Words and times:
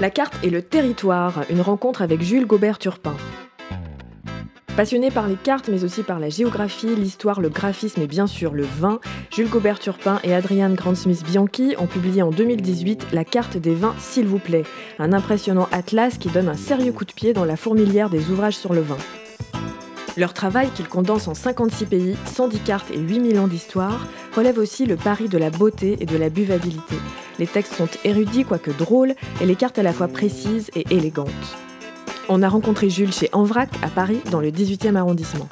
La 0.00 0.10
carte 0.10 0.34
et 0.42 0.50
le 0.50 0.62
territoire, 0.62 1.44
une 1.50 1.60
rencontre 1.60 2.02
avec 2.02 2.22
Jules 2.22 2.46
Gobert-Turpin. 2.46 3.14
Passionné 4.76 5.10
par 5.10 5.28
les 5.28 5.34
cartes, 5.34 5.68
mais 5.68 5.84
aussi 5.84 6.02
par 6.02 6.18
la 6.18 6.30
géographie, 6.30 6.94
l'histoire, 6.96 7.40
le 7.40 7.50
graphisme 7.50 8.00
et 8.00 8.06
bien 8.06 8.26
sûr 8.26 8.54
le 8.54 8.62
vin, 8.62 9.00
Jules 9.30 9.50
Gobert-Turpin 9.50 10.20
et 10.24 10.32
Adrienne 10.32 10.74
Grandsmith-Bianchi 10.74 11.74
ont 11.78 11.86
publié 11.86 12.22
en 12.22 12.30
2018 12.30 13.08
La 13.12 13.24
carte 13.24 13.58
des 13.58 13.74
vins, 13.74 13.94
s'il 13.98 14.26
vous 14.26 14.38
plaît, 14.38 14.64
un 14.98 15.12
impressionnant 15.12 15.68
atlas 15.70 16.16
qui 16.16 16.28
donne 16.30 16.48
un 16.48 16.56
sérieux 16.56 16.92
coup 16.92 17.04
de 17.04 17.12
pied 17.12 17.32
dans 17.32 17.44
la 17.44 17.56
fourmilière 17.56 18.08
des 18.08 18.30
ouvrages 18.30 18.56
sur 18.56 18.72
le 18.72 18.80
vin. 18.80 18.96
Leur 20.20 20.34
travail, 20.34 20.68
qu'ils 20.74 20.86
condensent 20.86 21.28
en 21.28 21.34
56 21.34 21.86
pays, 21.86 22.16
110 22.26 22.58
cartes 22.58 22.90
et 22.90 22.98
8 22.98 23.20
millions 23.20 23.46
d'histoires, 23.46 24.06
relève 24.36 24.58
aussi 24.58 24.84
le 24.84 24.96
pari 24.96 25.30
de 25.30 25.38
la 25.38 25.48
beauté 25.48 25.96
et 25.98 26.04
de 26.04 26.18
la 26.18 26.28
buvabilité. 26.28 26.96
Les 27.38 27.46
textes 27.46 27.74
sont 27.74 27.88
érudits 28.04 28.44
quoique 28.44 28.70
drôles 28.70 29.14
et 29.40 29.46
les 29.46 29.56
cartes 29.56 29.78
à 29.78 29.82
la 29.82 29.94
fois 29.94 30.08
précises 30.08 30.70
et 30.74 30.84
élégantes. 30.90 31.30
On 32.28 32.42
a 32.42 32.50
rencontré 32.50 32.90
Jules 32.90 33.14
chez 33.14 33.30
Envrac 33.32 33.70
à 33.80 33.88
Paris 33.88 34.20
dans 34.30 34.40
le 34.40 34.50
18e 34.50 34.94
arrondissement. 34.94 35.48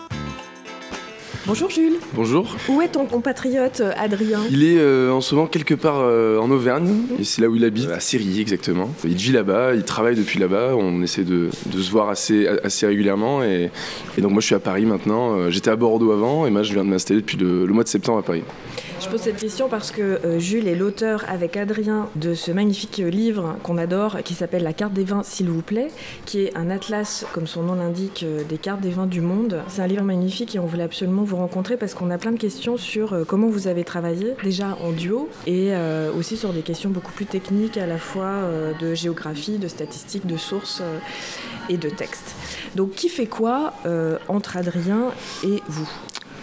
Bonjour 1.49 1.71
Jules. 1.71 1.97
Bonjour. 2.13 2.55
Où 2.69 2.83
est 2.83 2.89
ton 2.89 3.07
compatriote 3.07 3.81
euh, 3.81 3.93
Adrien 3.97 4.43
Il 4.51 4.63
est 4.63 4.77
euh, 4.77 5.11
en 5.11 5.23
ce 5.23 5.35
moment 5.35 5.47
quelque 5.47 5.73
part 5.73 5.97
euh, 6.01 6.39
en 6.39 6.51
Auvergne, 6.51 6.95
et 7.19 7.25
c'est 7.25 7.41
là 7.41 7.49
où 7.49 7.57
il 7.57 7.65
habite, 7.65 7.89
à 7.89 8.01
Sérilly 8.01 8.43
exactement. 8.43 8.91
Il 9.03 9.15
vit 9.15 9.33
là-bas, 9.33 9.75
il 9.75 9.83
travaille 9.83 10.15
depuis 10.15 10.39
là-bas, 10.39 10.75
on 10.77 11.01
essaie 11.01 11.25
de, 11.25 11.49
de, 11.65 11.81
se 11.81 11.91
voir 11.91 12.11
assez, 12.11 12.47
assez 12.47 12.87
régulièrement, 12.87 13.43
et, 13.43 13.71
et, 14.19 14.21
donc 14.21 14.33
moi 14.33 14.43
je 14.43 14.47
suis 14.47 14.55
à 14.57 14.59
Paris 14.61 14.85
maintenant. 14.85 15.49
J'étais 15.49 15.71
à 15.71 15.77
Bordeaux 15.77 16.13
avant, 16.13 16.47
et 16.47 16.51
moi 16.51 16.63
je 16.63 16.75
viens 16.75 16.85
de 16.85 16.91
m'installer 16.91 17.23
depuis 17.23 17.39
le, 17.39 17.65
le 17.65 17.73
mois 17.73 17.83
de 17.83 17.89
septembre 17.89 18.19
à 18.19 18.23
Paris. 18.23 18.43
Je 19.01 19.09
pose 19.09 19.21
cette 19.21 19.37
question 19.37 19.69
parce 19.69 19.93
que 19.93 20.03
euh, 20.03 20.39
Jules 20.41 20.67
est 20.67 20.75
l'auteur 20.75 21.25
avec 21.29 21.57
Adrien 21.57 22.09
de 22.17 22.35
ce 22.35 22.51
magnifique 22.51 22.97
livre 22.99 23.57
qu'on 23.63 23.79
adore 23.79 24.19
qui 24.25 24.35
s'appelle 24.35 24.65
La 24.65 24.73
carte 24.73 24.93
des 24.93 25.05
vins 25.05 25.23
s'il 25.23 25.49
vous 25.49 25.63
plaît, 25.63 25.89
qui 26.27 26.43
est 26.43 26.57
un 26.57 26.69
atlas, 26.69 27.25
comme 27.33 27.47
son 27.47 27.63
nom 27.63 27.77
l'indique, 27.77 28.25
euh, 28.25 28.43
des 28.43 28.59
cartes 28.59 28.81
des 28.81 28.91
vins 28.91 29.07
du 29.07 29.21
monde. 29.21 29.63
C'est 29.69 29.83
un 29.83 29.87
livre 29.87 30.03
magnifique 30.03 30.57
et 30.57 30.59
on 30.59 30.67
voulait 30.67 30.83
absolument 30.83 31.23
vous 31.23 31.37
rencontrer 31.37 31.77
parce 31.77 31.95
qu'on 31.95 32.11
a 32.11 32.19
plein 32.19 32.33
de 32.33 32.39
questions 32.39 32.77
sur 32.77 33.13
euh, 33.13 33.25
comment 33.25 33.47
vous 33.47 33.69
avez 33.69 33.85
travaillé, 33.85 34.35
déjà 34.43 34.77
en 34.83 34.91
duo, 34.91 35.29
et 35.47 35.69
euh, 35.75 36.11
aussi 36.13 36.37
sur 36.37 36.53
des 36.53 36.63
questions 36.63 36.91
beaucoup 36.91 37.13
plus 37.13 37.27
techniques 37.27 37.77
à 37.77 37.87
la 37.87 37.99
fois 37.99 38.25
euh, 38.25 38.73
de 38.81 38.95
géographie, 38.95 39.59
de 39.59 39.69
statistiques, 39.69 40.27
de 40.27 40.37
sources 40.37 40.81
euh, 40.83 40.99
et 41.69 41.77
de 41.77 41.89
textes. 41.89 42.35
Donc 42.75 42.93
qui 42.93 43.09
fait 43.09 43.27
quoi 43.27 43.75
entre 44.29 44.57
Adrien 44.57 45.13
et 45.45 45.63
vous? 45.69 45.89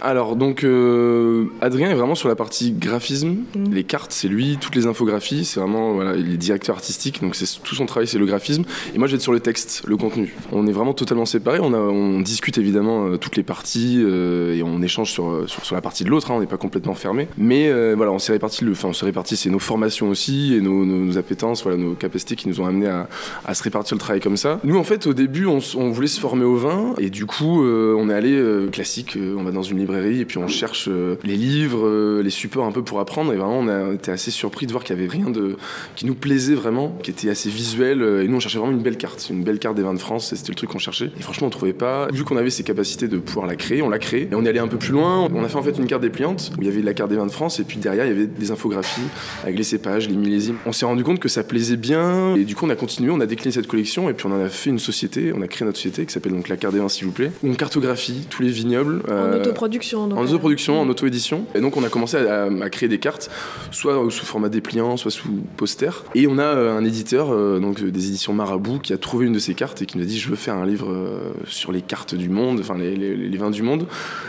Alors 0.02 0.36
donc 0.36 0.64
euh, 0.64 1.46
Adrien 1.60 1.90
est 1.90 1.94
vraiment 1.94 2.14
sur 2.14 2.28
la 2.28 2.36
partie 2.36 2.72
graphisme, 2.72 3.36
mmh. 3.54 3.72
les 3.72 3.84
cartes 3.84 4.12
c'est 4.12 4.28
lui, 4.28 4.58
toutes 4.60 4.74
les 4.74 4.86
infographies 4.86 5.44
c'est 5.44 5.60
vraiment 5.60 5.94
voilà 5.94 6.16
il 6.16 6.32
est 6.32 6.36
directeur 6.36 6.76
artistique 6.76 7.22
donc 7.22 7.34
c'est 7.34 7.46
tout 7.62 7.74
son 7.74 7.86
travail 7.86 8.06
c'est 8.06 8.18
le 8.18 8.26
graphisme 8.26 8.64
et 8.94 8.98
moi 8.98 9.06
je 9.06 9.12
vais 9.12 9.16
être 9.16 9.22
sur 9.22 9.32
le 9.32 9.40
texte, 9.40 9.82
le 9.86 9.96
contenu. 9.96 10.34
On 10.52 10.66
est 10.66 10.72
vraiment 10.72 10.92
totalement 10.92 11.24
séparés, 11.24 11.60
on, 11.60 11.72
a, 11.72 11.78
on 11.78 12.20
discute 12.20 12.58
évidemment 12.58 13.06
euh, 13.06 13.16
toutes 13.16 13.36
les 13.36 13.42
parties 13.42 14.02
euh, 14.04 14.54
et 14.54 14.62
on 14.62 14.82
échange 14.82 15.10
sur, 15.10 15.48
sur, 15.48 15.64
sur 15.64 15.74
la 15.74 15.80
partie 15.80 16.04
de 16.04 16.10
l'autre, 16.10 16.30
hein, 16.30 16.34
on 16.36 16.40
n'est 16.40 16.46
pas 16.46 16.56
complètement 16.56 16.94
fermé, 16.94 17.28
mais 17.38 17.72
voilà 17.94 18.12
on 18.12 18.18
s'est 18.18 18.32
réparti 18.32 18.64
le, 18.64 18.72
enfin 18.72 18.88
on 18.88 18.92
s'est 18.92 19.06
réparti 19.06 19.36
c'est 19.36 19.50
nos 19.50 19.58
formations 19.58 20.08
aussi 20.08 20.54
et 20.54 20.60
nos, 20.60 20.84
nos, 20.84 20.98
nos, 20.98 21.18
appétences, 21.18 21.62
voilà 21.62 21.78
nos 21.78 21.94
capacités 21.94 22.36
qui 22.36 22.48
nous 22.48 22.60
ont 22.60 22.66
amené 22.66 22.88
à, 22.88 23.08
à, 23.44 23.54
se 23.54 23.62
répartir 23.62 23.94
le 23.94 24.00
travail 24.00 24.20
comme 24.20 24.36
ça. 24.36 24.60
Nous 24.64 24.76
en 24.76 24.84
fait 24.84 25.06
au 25.06 25.14
début 25.14 25.46
on, 25.46 25.58
on 25.76 25.90
voulait 25.90 26.06
se 26.06 26.20
former 26.20 26.44
au 26.44 26.56
vin 26.56 26.94
et 26.98 27.10
du 27.10 27.24
coup 27.26 27.64
on 27.64 28.10
est 28.10 28.14
allé 28.14 28.42
classique, 28.70 29.16
on 29.36 29.42
va 29.42 29.50
dans 29.50 29.62
une 29.62 29.85
librairie 29.86 30.20
et 30.20 30.24
puis 30.24 30.38
on 30.38 30.48
cherche 30.48 30.88
euh, 30.88 31.16
les 31.24 31.36
livres, 31.36 31.86
euh, 31.86 32.22
les 32.22 32.30
supports 32.30 32.66
un 32.66 32.72
peu 32.72 32.82
pour 32.82 33.00
apprendre. 33.00 33.32
Et 33.32 33.36
vraiment 33.36 33.58
on 33.58 33.68
a 33.68 33.94
été 33.94 34.10
assez 34.10 34.30
surpris 34.30 34.66
de 34.66 34.72
voir 34.72 34.84
qu'il 34.84 34.96
y 34.96 34.98
avait 34.98 35.08
rien 35.08 35.30
de 35.30 35.56
qui 35.94 36.06
nous 36.06 36.14
plaisait 36.14 36.54
vraiment, 36.54 36.96
qui 37.02 37.10
était 37.10 37.30
assez 37.30 37.48
visuel 37.48 38.02
euh, 38.02 38.24
et 38.24 38.28
nous 38.28 38.36
on 38.36 38.40
cherchait 38.40 38.58
vraiment 38.58 38.72
une 38.72 38.82
belle 38.82 38.96
carte, 38.96 39.28
une 39.30 39.44
belle 39.44 39.58
carte 39.58 39.76
des 39.76 39.82
vins 39.82 39.94
de 39.94 39.98
France, 39.98 40.34
c'était 40.34 40.50
le 40.50 40.56
truc 40.56 40.70
qu'on 40.70 40.78
cherchait. 40.78 41.10
Et 41.18 41.22
franchement 41.22 41.46
on 41.46 41.50
trouvait 41.50 41.72
pas, 41.72 42.08
vu 42.12 42.24
qu'on 42.24 42.36
avait 42.36 42.50
ces 42.50 42.64
capacités 42.64 43.08
de 43.08 43.18
pouvoir 43.18 43.46
la 43.46 43.56
créer, 43.56 43.82
on 43.82 43.88
l'a 43.88 43.98
créé 43.98 44.28
et 44.30 44.34
on 44.34 44.44
est 44.44 44.48
allé 44.48 44.58
un 44.58 44.68
peu 44.68 44.78
plus 44.78 44.92
loin, 44.92 45.28
on 45.32 45.44
a 45.44 45.48
fait 45.48 45.56
en 45.56 45.62
fait 45.62 45.78
une 45.78 45.86
carte 45.86 46.02
dépliante 46.02 46.52
où 46.58 46.62
il 46.62 46.66
y 46.66 46.70
avait 46.70 46.82
la 46.82 46.94
carte 46.94 47.10
des 47.10 47.16
vins 47.16 47.26
de 47.26 47.32
France 47.32 47.60
et 47.60 47.64
puis 47.64 47.78
derrière 47.78 48.04
il 48.06 48.08
y 48.08 48.12
avait 48.12 48.26
des 48.26 48.50
infographies 48.50 49.02
avec 49.44 49.56
les 49.56 49.64
cépages, 49.64 50.08
les 50.08 50.16
millésimes. 50.16 50.56
On 50.66 50.72
s'est 50.72 50.86
rendu 50.86 51.04
compte 51.04 51.20
que 51.20 51.28
ça 51.28 51.44
plaisait 51.44 51.76
bien 51.76 52.34
et 52.34 52.44
du 52.44 52.54
coup 52.54 52.66
on 52.66 52.70
a 52.70 52.76
continué, 52.76 53.10
on 53.10 53.20
a 53.20 53.26
décliné 53.26 53.52
cette 53.52 53.68
collection 53.68 54.10
et 54.10 54.14
puis 54.14 54.26
on 54.26 54.32
en 54.32 54.40
a 54.40 54.48
fait 54.48 54.70
une 54.70 54.78
société, 54.78 55.32
on 55.34 55.42
a 55.42 55.48
créé 55.48 55.64
notre 55.64 55.78
société 55.78 56.06
qui 56.06 56.12
s'appelle 56.12 56.32
donc 56.32 56.48
la 56.48 56.56
carte 56.56 56.74
des 56.74 56.80
vins 56.80 56.88
s'il 56.88 57.06
vous 57.06 57.12
plaît, 57.12 57.30
où 57.42 57.50
on 57.50 57.54
cartographie 57.54 58.26
tous 58.30 58.42
les 58.42 58.50
vignobles 58.50 59.02
en 59.08 59.32
autoproduction 59.32 59.75
donc 59.78 60.18
en 60.18 60.22
autoproduction, 60.22 60.80
en 60.80 60.88
auto-édition. 60.88 61.44
Et 61.54 61.60
donc 61.60 61.76
on 61.76 61.84
a 61.84 61.88
commencé 61.88 62.16
à, 62.16 62.44
à, 62.44 62.70
créer 62.70 62.88
des 62.88 62.98
cartes, 62.98 63.30
soit 63.70 63.94
sous 64.10 64.26
format 64.26 64.48
dépliant, 64.48 64.96
soit 64.96 65.10
sous 65.10 65.28
poster. 65.56 65.90
Et 66.14 66.26
on 66.26 66.38
a 66.38 66.46
un 66.46 66.84
éditeur, 66.84 67.32
euh, 67.32 67.58
donc 67.58 67.82
des 67.82 68.08
éditions 68.08 68.32
Marabout, 68.32 68.78
qui 68.78 68.92
a 68.92 68.98
trouvé 68.98 69.26
une 69.26 69.32
de 69.32 69.38
ces 69.38 69.54
cartes 69.54 69.82
et 69.82 69.86
qui 69.86 69.98
nous 69.98 70.04
a 70.04 70.06
dit 70.06 70.18
je 70.18 70.28
veux 70.28 70.36
faire 70.36 70.54
un 70.56 70.66
livre 70.66 70.90
euh, 70.90 71.32
sur 71.46 71.72
les 71.72 71.82
cartes 71.82 72.14
du 72.14 72.28
monde, 72.28 72.60
enfin 72.60 72.76
les, 72.78 72.96
les, 72.96 73.16
les, 73.16 73.38
vins 73.38 73.50
du 73.50 73.62
monde. 73.62 73.86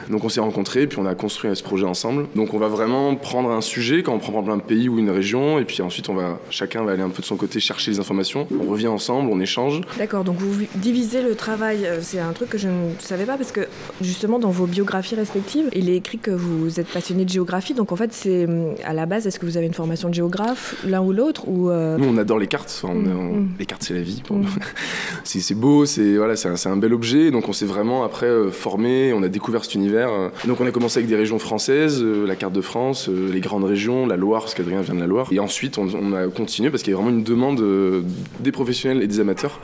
Donc 0.09 0.24
on 0.24 0.30
s'est 0.30 0.40
rencontrés, 0.40 0.88
puis 0.88 1.00
on 1.00 1.06
a 1.06 1.16
construit 1.16 1.56
ce 1.56 1.63
projet 1.63 1.86
ensemble. 1.86 2.28
Donc 2.36 2.53
on 2.53 2.59
va 2.59 2.68
vraiment 2.68 3.16
prendre 3.16 3.52
un 3.52 3.62
sujet 3.62 4.03
quand 4.03 4.13
on 4.13 4.19
prend 4.19 4.44
plein 4.44 4.57
de 4.57 4.62
pays 4.62 4.90
ou 4.90 5.00
une 5.00 5.09
région, 5.09 5.59
et 5.59 5.66
puis 5.66 5.81
ensuite 5.81 6.09
on 6.09 6.13
va 6.13 6.40
chacun 6.50 6.84
va 6.84 6.91
aller 6.94 7.03
un 7.03 7.09
peu 7.09 7.22
de 7.22 7.28
son 7.28 7.38
côté 7.38 7.59
chercher 7.59 7.91
les 7.91 8.00
informations. 8.00 8.47
On 8.52 8.69
revient 8.69 8.88
ensemble, 8.88 9.30
on 9.31 9.40
échange. 9.40 9.81
D'accord, 9.97 10.24
donc 10.24 10.38
vous 10.38 10.66
divisez 10.75 11.22
le 11.22 11.36
travail. 11.36 11.86
euh, 11.86 12.00
C'est 12.02 12.19
un 12.19 12.34
truc 12.34 12.50
que 12.50 12.57
je 12.57 12.68
ne 12.68 12.91
savais 13.00 13.25
pas 13.25 13.38
parce 13.38 13.52
que 13.52 13.62
justement 14.02 14.40
dans 14.40 14.50
vos 14.50 14.66
biographies 14.66 15.16
respectives, 15.16 15.37
il 15.74 15.90
est 15.90 15.96
écrit 15.96 16.18
que 16.18 16.31
vous 16.31 16.80
êtes 16.80 16.88
passionné 16.88 17.25
de 17.25 17.30
géographie, 17.30 17.74
donc 17.74 17.92
en 17.92 17.96
fait, 17.96 18.14
c'est 18.14 18.48
à 18.84 18.94
la 18.94 19.06
base, 19.06 19.28
est-ce 19.28 19.40
que 19.40 19.46
vous 19.46 19.58
avez 19.58 19.66
une 19.66 19.74
formation 19.74 20.09
de 20.09 20.14
géographe, 20.14 20.75
l'un 20.86 21.02
ou 21.02 21.12
l'autre 21.12 21.48
ou 21.48 21.70
euh... 21.70 21.98
Nous, 21.98 22.08
on 22.08 22.18
adore 22.18 22.40
les 22.40 22.48
cartes. 22.48 22.81
Enfin, 22.84 22.94
on, 22.94 23.00
mmh. 23.00 23.18
on, 23.18 23.48
les 23.59 23.66
cartes, 23.66 23.84
c'est 23.84 23.94
la 23.94 24.02
vie. 24.02 24.22
Mmh. 24.30 24.44
c'est 25.24 25.56
beau, 25.56 25.86
c'est 25.86 26.18
voilà, 26.18 26.36
c'est 26.36 26.50
un, 26.50 26.72
un, 26.72 26.78
bel 26.78 26.94
objet. 26.94 27.31
Donc, 27.31 27.50
on 27.50 27.53
s'est 27.53 27.66
vraiment 27.66 28.03
après 28.03 28.28
euh, 28.28 28.52
formé, 28.52 29.14
on 29.14 29.24
a 29.24 29.28
découvert 29.28 29.64
cet 29.64 29.75
univers. 29.75 30.09
Donc, 30.46 30.62
on 30.62 30.66
a 30.66 30.72
commencé 30.72 31.00
avec 31.00 31.09
des 31.09 31.16
régions 31.16 31.40
françaises, 31.40 32.02
euh, 32.02 32.25
la 32.25 32.36
carte 32.36 32.54
de 32.54 32.62
France, 32.62 33.09
euh, 33.09 33.31
les 33.31 33.40
grandes 33.40 33.64
régions, 33.64 34.06
la 34.06 34.18
Loire, 34.18 34.42
parce 34.42 34.56
qu'Adrien 34.56 34.81
vient 34.81 34.96
de 34.96 35.00
la 35.00 35.08
Loire. 35.08 35.28
Et 35.31 35.40
ensuite, 35.40 35.78
on, 35.78 35.88
on 35.94 36.14
a 36.14 36.28
continué 36.28 36.69
parce 36.69 36.84
qu'il 36.84 36.92
y 36.92 36.94
a 36.94 36.98
vraiment 36.98 37.16
une 37.16 37.24
demande 37.24 37.62
euh, 37.62 38.02
des 38.40 38.52
professionnels 38.52 39.02
et 39.04 39.08
des 39.08 39.19
amateurs 39.19 39.59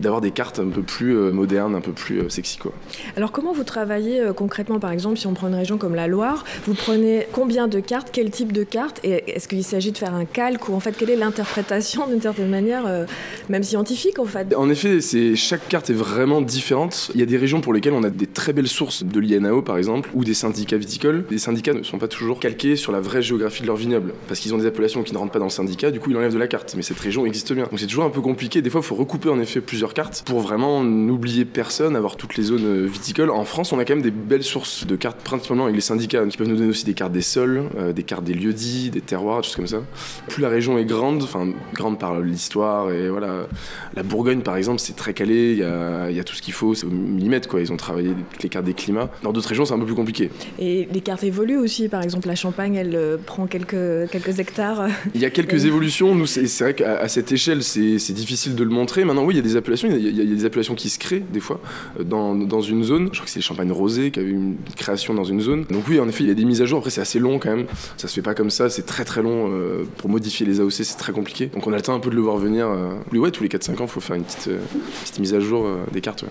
d'avoir 0.00 0.20
des 0.20 0.30
cartes 0.30 0.58
un 0.58 0.68
peu 0.68 0.82
plus 0.82 1.16
euh, 1.16 1.30
modernes, 1.30 1.74
un 1.74 1.80
peu 1.80 1.92
plus 1.92 2.20
euh, 2.20 2.28
sexy 2.28 2.58
quoi. 2.58 2.72
Alors 3.16 3.32
comment 3.32 3.52
vous 3.52 3.64
travaillez 3.64 4.20
euh, 4.20 4.32
concrètement 4.32 4.78
par 4.78 4.90
exemple 4.90 5.18
si 5.18 5.26
on 5.26 5.34
prend 5.34 5.48
une 5.48 5.54
région 5.54 5.78
comme 5.78 5.94
la 5.94 6.06
Loire, 6.06 6.44
vous 6.66 6.74
prenez 6.74 7.26
combien 7.32 7.68
de 7.68 7.80
cartes, 7.80 8.08
quel 8.12 8.30
type 8.30 8.52
de 8.52 8.64
cartes 8.64 9.00
et 9.04 9.30
est-ce 9.30 9.48
qu'il 9.48 9.64
s'agit 9.64 9.92
de 9.92 9.98
faire 9.98 10.14
un 10.14 10.24
calque 10.24 10.68
ou 10.68 10.74
en 10.74 10.80
fait 10.80 10.92
quelle 10.96 11.10
est 11.10 11.16
l'interprétation 11.16 12.06
d'une 12.06 12.20
certaine 12.20 12.50
manière 12.50 12.84
euh, 12.86 13.06
même 13.48 13.62
scientifique 13.62 14.18
en 14.18 14.24
fait? 14.24 14.54
En 14.54 14.68
effet, 14.70 15.00
c'est 15.00 15.36
chaque 15.36 15.68
carte 15.68 15.90
est 15.90 15.94
vraiment 15.94 16.40
différente. 16.40 17.10
Il 17.14 17.20
y 17.20 17.22
a 17.22 17.26
des 17.26 17.36
régions 17.36 17.60
pour 17.60 17.72
lesquelles 17.72 17.92
on 17.92 18.04
a 18.04 18.10
des 18.10 18.26
très 18.26 18.52
belles 18.52 18.68
sources 18.68 19.04
de 19.04 19.20
l'INAO 19.20 19.62
par 19.62 19.78
exemple 19.78 20.10
ou 20.14 20.24
des 20.24 20.34
syndicats 20.34 20.76
viticoles. 20.76 21.24
Les 21.30 21.38
syndicats 21.38 21.74
ne 21.74 21.82
sont 21.82 21.98
pas 21.98 22.08
toujours 22.08 22.40
calqués 22.40 22.76
sur 22.76 22.92
la 22.92 23.00
vraie 23.00 23.22
géographie 23.22 23.62
de 23.62 23.66
leur 23.66 23.76
vignoble 23.76 24.12
parce 24.28 24.40
qu'ils 24.40 24.54
ont 24.54 24.58
des 24.58 24.66
appellations 24.66 25.02
qui 25.02 25.12
ne 25.12 25.18
rentrent 25.18 25.32
pas 25.32 25.38
dans 25.38 25.46
le 25.46 25.50
syndicat, 25.50 25.90
du 25.90 26.00
coup 26.00 26.10
ils 26.10 26.16
enlèvent 26.16 26.34
de 26.34 26.38
la 26.38 26.48
carte. 26.48 26.74
Mais 26.76 26.82
cette 26.82 27.00
région 27.00 27.26
existe 27.26 27.52
bien. 27.52 27.64
Donc 27.64 27.78
c'est 27.78 27.86
toujours 27.86 28.04
un 28.04 28.10
peu 28.10 28.20
compliqué, 28.20 28.62
des 28.62 28.70
fois 28.70 28.80
il 28.80 28.86
faut 28.86 28.94
recouper 28.94 29.28
en 29.28 29.40
effet 29.40 29.60
plusieurs 29.60 29.83
cartes 29.92 30.22
pour 30.24 30.40
vraiment 30.40 30.82
n'oublier 30.82 31.44
personne, 31.44 31.96
avoir 31.96 32.16
toutes 32.16 32.36
les 32.36 32.44
zones 32.44 32.86
viticoles. 32.86 33.30
En 33.30 33.44
France, 33.44 33.72
on 33.72 33.78
a 33.78 33.84
quand 33.84 33.94
même 33.94 34.02
des 34.02 34.10
belles 34.10 34.42
sources 34.42 34.86
de 34.86 34.96
cartes, 34.96 35.20
principalement 35.22 35.64
avec 35.64 35.74
les 35.74 35.82
syndicats, 35.82 36.24
qui 36.26 36.36
peuvent 36.36 36.48
nous 36.48 36.56
donner 36.56 36.70
aussi 36.70 36.84
des 36.84 36.94
cartes 36.94 37.12
des 37.12 37.20
sols, 37.20 37.64
euh, 37.76 37.92
des 37.92 38.02
cartes 38.02 38.24
des 38.24 38.34
lieux-dits, 38.34 38.90
des 38.90 39.00
terroirs, 39.00 39.40
des 39.40 39.46
choses 39.46 39.56
comme 39.56 39.66
ça. 39.66 39.82
Plus 40.28 40.42
la 40.42 40.48
région 40.48 40.78
est 40.78 40.84
grande, 40.84 41.22
enfin 41.22 41.48
grande 41.74 41.98
par 41.98 42.20
l'histoire 42.20 42.90
et 42.90 43.08
voilà. 43.08 43.46
La 43.94 44.02
Bourgogne, 44.02 44.40
par 44.40 44.56
exemple, 44.56 44.80
c'est 44.80 44.96
très 44.96 45.12
calé, 45.12 45.52
il 45.52 45.58
y 45.58 45.64
a, 45.64 46.10
y 46.10 46.20
a, 46.20 46.24
tout 46.24 46.34
ce 46.34 46.42
qu'il 46.42 46.54
faut, 46.54 46.74
c'est 46.74 46.86
au 46.86 46.90
millimètre 46.90 47.48
quoi. 47.48 47.60
Ils 47.60 47.72
ont 47.72 47.76
travaillé 47.76 48.14
les 48.42 48.48
cartes 48.48 48.64
des 48.64 48.74
climats. 48.74 49.10
Dans 49.22 49.32
d'autres 49.32 49.48
régions, 49.48 49.64
c'est 49.64 49.74
un 49.74 49.78
peu 49.78 49.86
plus 49.86 49.94
compliqué. 49.94 50.30
Et 50.58 50.88
les 50.92 51.00
cartes 51.00 51.24
évoluent 51.24 51.58
aussi, 51.58 51.88
par 51.88 52.02
exemple, 52.02 52.28
la 52.28 52.34
Champagne, 52.34 52.74
elle 52.74 52.94
euh, 52.94 53.16
prend 53.16 53.46
quelques, 53.46 54.10
quelques 54.10 54.38
hectares. 54.38 54.88
Il 55.14 55.20
y 55.20 55.24
a 55.24 55.30
quelques 55.30 55.64
évolutions. 55.64 56.14
Nous, 56.14 56.26
c'est 56.26 56.60
vrai 56.60 56.74
qu'à 56.74 57.08
cette 57.08 57.32
échelle, 57.32 57.62
c'est 57.62 58.12
difficile 58.12 58.54
de 58.54 58.64
le 58.64 58.70
montrer. 58.70 59.04
Maintenant, 59.04 59.24
oui, 59.24 59.34
il 59.34 59.36
y 59.36 59.40
a 59.40 59.42
des 59.42 59.56
appellations, 59.56 59.73
il 59.82 60.16
y 60.16 60.20
a, 60.20 60.24
des 60.24 60.44
appellations 60.44 60.74
qui 60.74 60.88
se 60.88 60.98
créent 60.98 61.22
des 61.32 61.40
fois 61.40 61.60
dans, 62.00 62.34
dans 62.34 62.60
une 62.60 62.84
zone. 62.84 63.08
Je 63.12 63.18
crois 63.18 63.24
que 63.24 63.30
c'est 63.30 63.40
Champagne 63.40 63.72
Rosé 63.72 64.10
qui 64.10 64.20
a 64.20 64.22
eu 64.22 64.30
une 64.30 64.56
création 64.76 65.14
dans 65.14 65.24
une 65.24 65.40
zone. 65.40 65.64
Donc 65.70 65.84
oui, 65.88 66.00
en 66.00 66.08
effet, 66.08 66.24
il 66.24 66.28
y 66.28 66.32
a 66.32 66.34
des 66.34 66.44
mises 66.44 66.62
à 66.62 66.64
jour. 66.64 66.78
Après, 66.78 66.90
c'est 66.90 67.00
assez 67.00 67.18
long 67.18 67.38
quand 67.38 67.54
même. 67.54 67.66
Ça 67.96 68.08
se 68.08 68.14
fait 68.14 68.22
pas 68.22 68.34
comme 68.34 68.50
ça. 68.50 68.70
C'est 68.70 68.86
très 68.86 69.04
très 69.04 69.22
long 69.22 69.50
euh, 69.50 69.84
pour 69.98 70.10
modifier 70.10 70.46
les 70.46 70.60
AOC. 70.60 70.72
C'est 70.72 70.96
très 70.96 71.12
compliqué. 71.12 71.46
Donc 71.46 71.66
on 71.66 71.72
a 71.72 71.76
le 71.76 71.82
temps 71.82 71.94
un 71.94 72.00
peu 72.00 72.10
de 72.10 72.16
le 72.16 72.22
voir 72.22 72.36
venir. 72.36 72.68
Euh, 72.68 73.18
ouais, 73.18 73.30
tous 73.30 73.42
les 73.42 73.48
4-5 73.48 73.72
ans, 73.72 73.76
il 73.80 73.88
faut 73.88 74.00
faire 74.00 74.16
une 74.16 74.24
petite, 74.24 74.48
euh, 74.48 74.58
petite 75.02 75.18
mise 75.18 75.34
à 75.34 75.40
jour 75.40 75.66
des 75.92 76.00
cartes. 76.00 76.24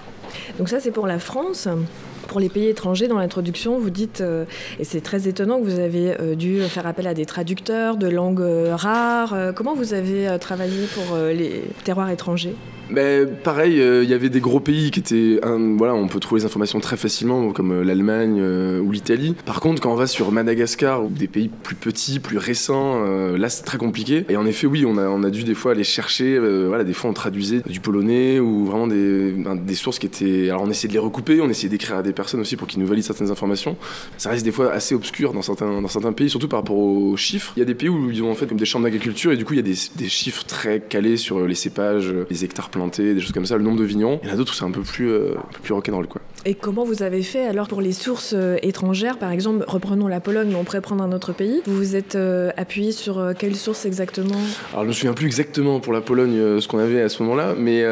Donc 0.57 0.69
ça, 0.69 0.79
c'est 0.79 0.91
pour 0.91 1.07
la 1.07 1.19
France. 1.19 1.67
Pour 2.27 2.39
les 2.39 2.49
pays 2.49 2.67
étrangers, 2.67 3.07
dans 3.07 3.17
l'introduction, 3.17 3.77
vous 3.77 3.89
dites, 3.89 4.21
euh, 4.21 4.45
et 4.79 4.83
c'est 4.83 5.01
très 5.01 5.27
étonnant 5.27 5.59
que 5.59 5.65
vous 5.65 5.79
avez 5.79 6.19
euh, 6.19 6.35
dû 6.35 6.61
faire 6.63 6.87
appel 6.87 7.07
à 7.07 7.13
des 7.13 7.25
traducteurs 7.25 7.97
de 7.97 8.07
langues 8.07 8.41
euh, 8.41 8.75
rares. 8.75 9.35
comment 9.55 9.75
vous 9.75 9.93
avez 9.93 10.37
travaillé 10.39 10.87
pour 10.87 11.17
les 11.17 11.63
terroirs 11.83 12.09
étrangers? 12.09 12.55
Ben, 12.93 13.27
Pareil, 13.43 13.75
il 13.75 14.09
y 14.09 14.13
avait 14.13 14.29
des 14.29 14.39
gros 14.39 14.59
pays 14.59 14.91
qui 14.91 14.99
étaient. 14.99 15.39
voilà, 15.77 15.93
on 15.93 16.07
peut 16.07 16.19
trouver 16.19 16.41
les 16.41 16.45
informations 16.45 16.79
très 16.79 16.97
facilement, 16.97 17.51
comme 17.51 17.81
l'Allemagne 17.81 18.41
ou 18.79 18.91
l'Italie. 18.91 19.35
Par 19.45 19.59
contre, 19.59 19.81
quand 19.81 19.91
on 19.91 19.95
va 19.95 20.07
sur 20.07 20.31
Madagascar 20.31 21.03
ou 21.03 21.09
des 21.09 21.27
pays 21.27 21.49
plus 21.49 21.75
petits, 21.75 22.19
plus 22.19 22.37
récents, 22.37 23.03
là 23.35 23.49
c'est 23.49 23.63
très 23.63 23.77
compliqué. 23.77 24.25
Et 24.29 24.37
en 24.37 24.45
effet, 24.45 24.67
oui, 24.67 24.85
on 24.85 24.97
a, 24.97 25.29
dû 25.29 25.43
des 25.43 25.55
fois 25.55 25.71
aller 25.71 25.83
chercher. 25.83 26.39
voilà, 26.39 26.83
des 26.83 26.93
fois 26.93 27.09
on 27.09 27.13
traduisait 27.13 27.61
du 27.67 27.79
polonais 27.79 28.39
ou 28.39 28.65
vraiment 28.65 28.87
des, 28.87 29.31
ben, 29.31 29.55
des 29.55 29.75
sources 29.75 29.99
qui 29.99 30.05
étaient. 30.05 30.49
Alors 30.49 30.63
on 30.63 30.69
essayait 30.69 30.89
de 30.89 30.93
les 30.93 30.99
recouper, 30.99 31.41
on 31.41 31.49
essayait 31.49 31.69
d'écrire 31.69 31.97
à 31.97 32.03
des 32.03 32.13
personnes 32.13 32.39
aussi 32.39 32.55
pour 32.55 32.67
qu'ils 32.67 32.79
nous 32.79 32.87
valident 32.87 33.03
certaines 33.03 33.31
informations. 33.31 33.77
Ça 34.17 34.29
reste 34.29 34.45
des 34.45 34.51
fois 34.51 34.71
assez 34.71 34.95
obscur 34.95 35.33
dans 35.33 35.41
certains, 35.41 35.81
dans 35.81 35.87
certains 35.87 36.13
pays, 36.13 36.29
surtout 36.29 36.47
par 36.47 36.59
rapport 36.59 36.77
aux 36.77 37.17
chiffres. 37.17 37.53
Il 37.55 37.59
y 37.59 37.63
a 37.63 37.65
des 37.65 37.75
pays 37.75 37.89
où 37.89 38.11
ils 38.11 38.23
ont 38.23 38.31
en 38.31 38.35
fait 38.35 38.47
comme 38.47 38.57
des 38.57 38.65
chambres 38.65 38.83
d'agriculture 38.85 39.31
et 39.31 39.37
du 39.37 39.45
coup 39.45 39.53
il 39.53 39.57
y 39.57 39.59
a 39.59 39.63
des, 39.63 39.75
des, 39.95 40.09
chiffres 40.09 40.45
très 40.45 40.79
calés 40.79 41.17
sur 41.17 41.45
les 41.47 41.55
cépages, 41.55 42.13
les 42.29 42.43
hectares 42.43 42.69
plantés, 42.69 42.82
des 42.87 43.19
choses 43.19 43.31
comme 43.31 43.45
ça, 43.45 43.57
le 43.57 43.63
nombre 43.63 43.79
de 43.79 43.83
vignerons. 43.83 44.19
Il 44.23 44.29
y 44.29 44.31
en 44.31 44.35
a 44.35 44.37
d'autres 44.37 44.51
où 44.51 44.55
c'est 44.55 44.65
un 44.65 44.71
peu 44.71 44.81
plus, 44.81 45.09
euh, 45.09 45.35
un 45.37 45.53
peu 45.53 45.59
plus 45.61 45.73
rock'n'roll 45.73 46.07
quoi. 46.07 46.21
Et 46.45 46.55
comment 46.55 46.83
vous 46.83 47.03
avez 47.03 47.23
fait 47.23 47.45
alors 47.45 47.69
pour 47.69 47.79
les 47.79 47.93
sources 47.93 48.33
euh, 48.35 48.57
étrangères? 48.61 49.17
Par 49.17 49.31
exemple, 49.31 49.63
reprenons 49.65 50.07
la 50.07 50.19
Pologne, 50.19 50.49
mais 50.49 50.55
on 50.55 50.65
pourrait 50.65 50.81
prendre 50.81 51.03
un 51.03 51.11
autre 51.13 51.31
pays. 51.31 51.61
Vous 51.65 51.77
vous 51.77 51.95
êtes 51.95 52.15
euh, 52.15 52.51
appuyé 52.57 52.91
sur 52.91 53.33
quelles 53.37 53.55
sources 53.55 53.85
exactement? 53.85 54.35
Alors 54.71 54.83
je 54.83 54.89
me 54.89 54.93
souviens 54.93 55.13
plus 55.13 55.25
exactement 55.25 55.79
pour 55.79 55.93
la 55.93 56.01
Pologne 56.01 56.59
ce 56.59 56.67
qu'on 56.67 56.79
avait 56.79 57.01
à 57.01 57.09
ce 57.09 57.23
moment-là, 57.23 57.55
mais, 57.57 57.83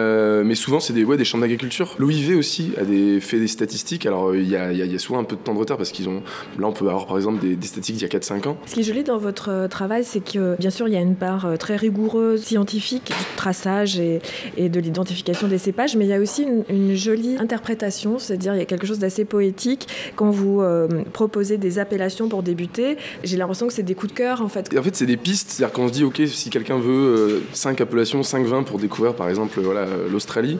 mais 0.44 0.56
souvent 0.56 0.80
c'est 0.80 0.94
des, 0.94 1.04
ouais, 1.04 1.18
des 1.18 1.26
chambres 1.26 1.44
d'agriculture. 1.44 1.96
L'OIV 1.98 2.38
aussi 2.38 2.72
a 2.80 2.84
des, 2.84 3.20
fait 3.20 3.40
des 3.40 3.48
statistiques. 3.48 4.06
Alors 4.06 4.36
il 4.36 4.50
y 4.50 4.56
a, 4.56 4.72
y 4.72 4.96
a, 4.96 5.00
souvent 5.00 5.20
un 5.20 5.24
peu 5.24 5.36
de 5.36 5.42
temps 5.42 5.54
de 5.54 5.60
retard 5.60 5.78
parce 5.78 5.92
qu'ils 5.92 6.10
ont. 6.10 6.22
Là 6.60 6.68
on 6.68 6.74
peut 6.74 6.88
avoir 6.88 7.08
par 7.08 7.18
exemple 7.18 7.40
des, 7.40 7.56
statistiques 7.66 7.98
d'il 7.98 8.04
y 8.04 8.16
a 8.16 8.20
4-5 8.20 8.48
ans. 8.48 8.58
Ce 8.66 8.74
qui 8.74 8.82
est 8.82 8.84
joli 8.84 9.04
dans 9.04 9.18
votre 9.18 9.50
euh, 9.50 9.68
travail, 9.68 10.04
c'est 10.04 10.24
que 10.24 10.56
bien 10.58 10.70
sûr, 10.70 10.88
il 10.88 10.94
y 10.94 10.98
a 10.98 11.02
une 11.02 11.16
part 11.16 11.46
euh, 11.46 11.58
très 11.58 11.76
rigoureuse, 11.76 12.44
scientifique, 12.44 13.08
du 13.08 13.36
traçage 13.36 14.00
et, 14.00 14.22
et 14.58 14.70
de 14.72 14.80
l'identification 14.80 15.48
des 15.48 15.58
cépages, 15.58 15.96
mais 15.96 16.06
il 16.06 16.10
y 16.10 16.14
a 16.14 16.20
aussi 16.20 16.46
une, 16.70 16.96
jolie 16.96 17.38
interprétation, 17.38 18.20
c'est-à-dire 18.20 18.56
il 18.56 18.60
y 18.60 18.62
a 18.62 18.66
quelque 18.66 18.88
chose 18.88 19.00
d'assez 19.00 19.26
poétique 19.26 19.88
quand 20.16 20.30
vous 20.30 20.62
euh, 20.62 20.88
proposez 21.14 21.58
des 21.58 21.80
appellations 21.80 22.28
pour 22.28 22.44
débuter. 22.44 22.98
J'ai 23.24 23.38
l'impression 23.38 23.68
que 23.68 23.74
c'est 23.74 23.84
des 23.84 23.96
coups 23.96 24.14
de 24.14 24.18
cœur 24.18 24.42
en 24.42 24.50
fait. 24.50 24.76
en 24.78 24.84
fait, 24.84 24.96
c'est 24.96 25.06
des 25.06 25.18
pistes, 25.18 25.52
c'est-à-dire 25.52 25.74
qu'on 25.74 25.88
se 25.88 25.94
dit, 25.94 26.04
ok, 26.04 26.22
si 26.28 26.50
quelqu'un 26.50 26.78
veut 26.78 27.44
5 27.54 27.80
appellations, 27.82 28.24
5 28.24 28.46
vins 28.46 28.64
pour 28.64 28.80
découvrir 28.80 29.16
par 29.16 29.30
exemple 29.30 29.60
voilà, 29.62 29.86
l'Australie, 30.12 30.58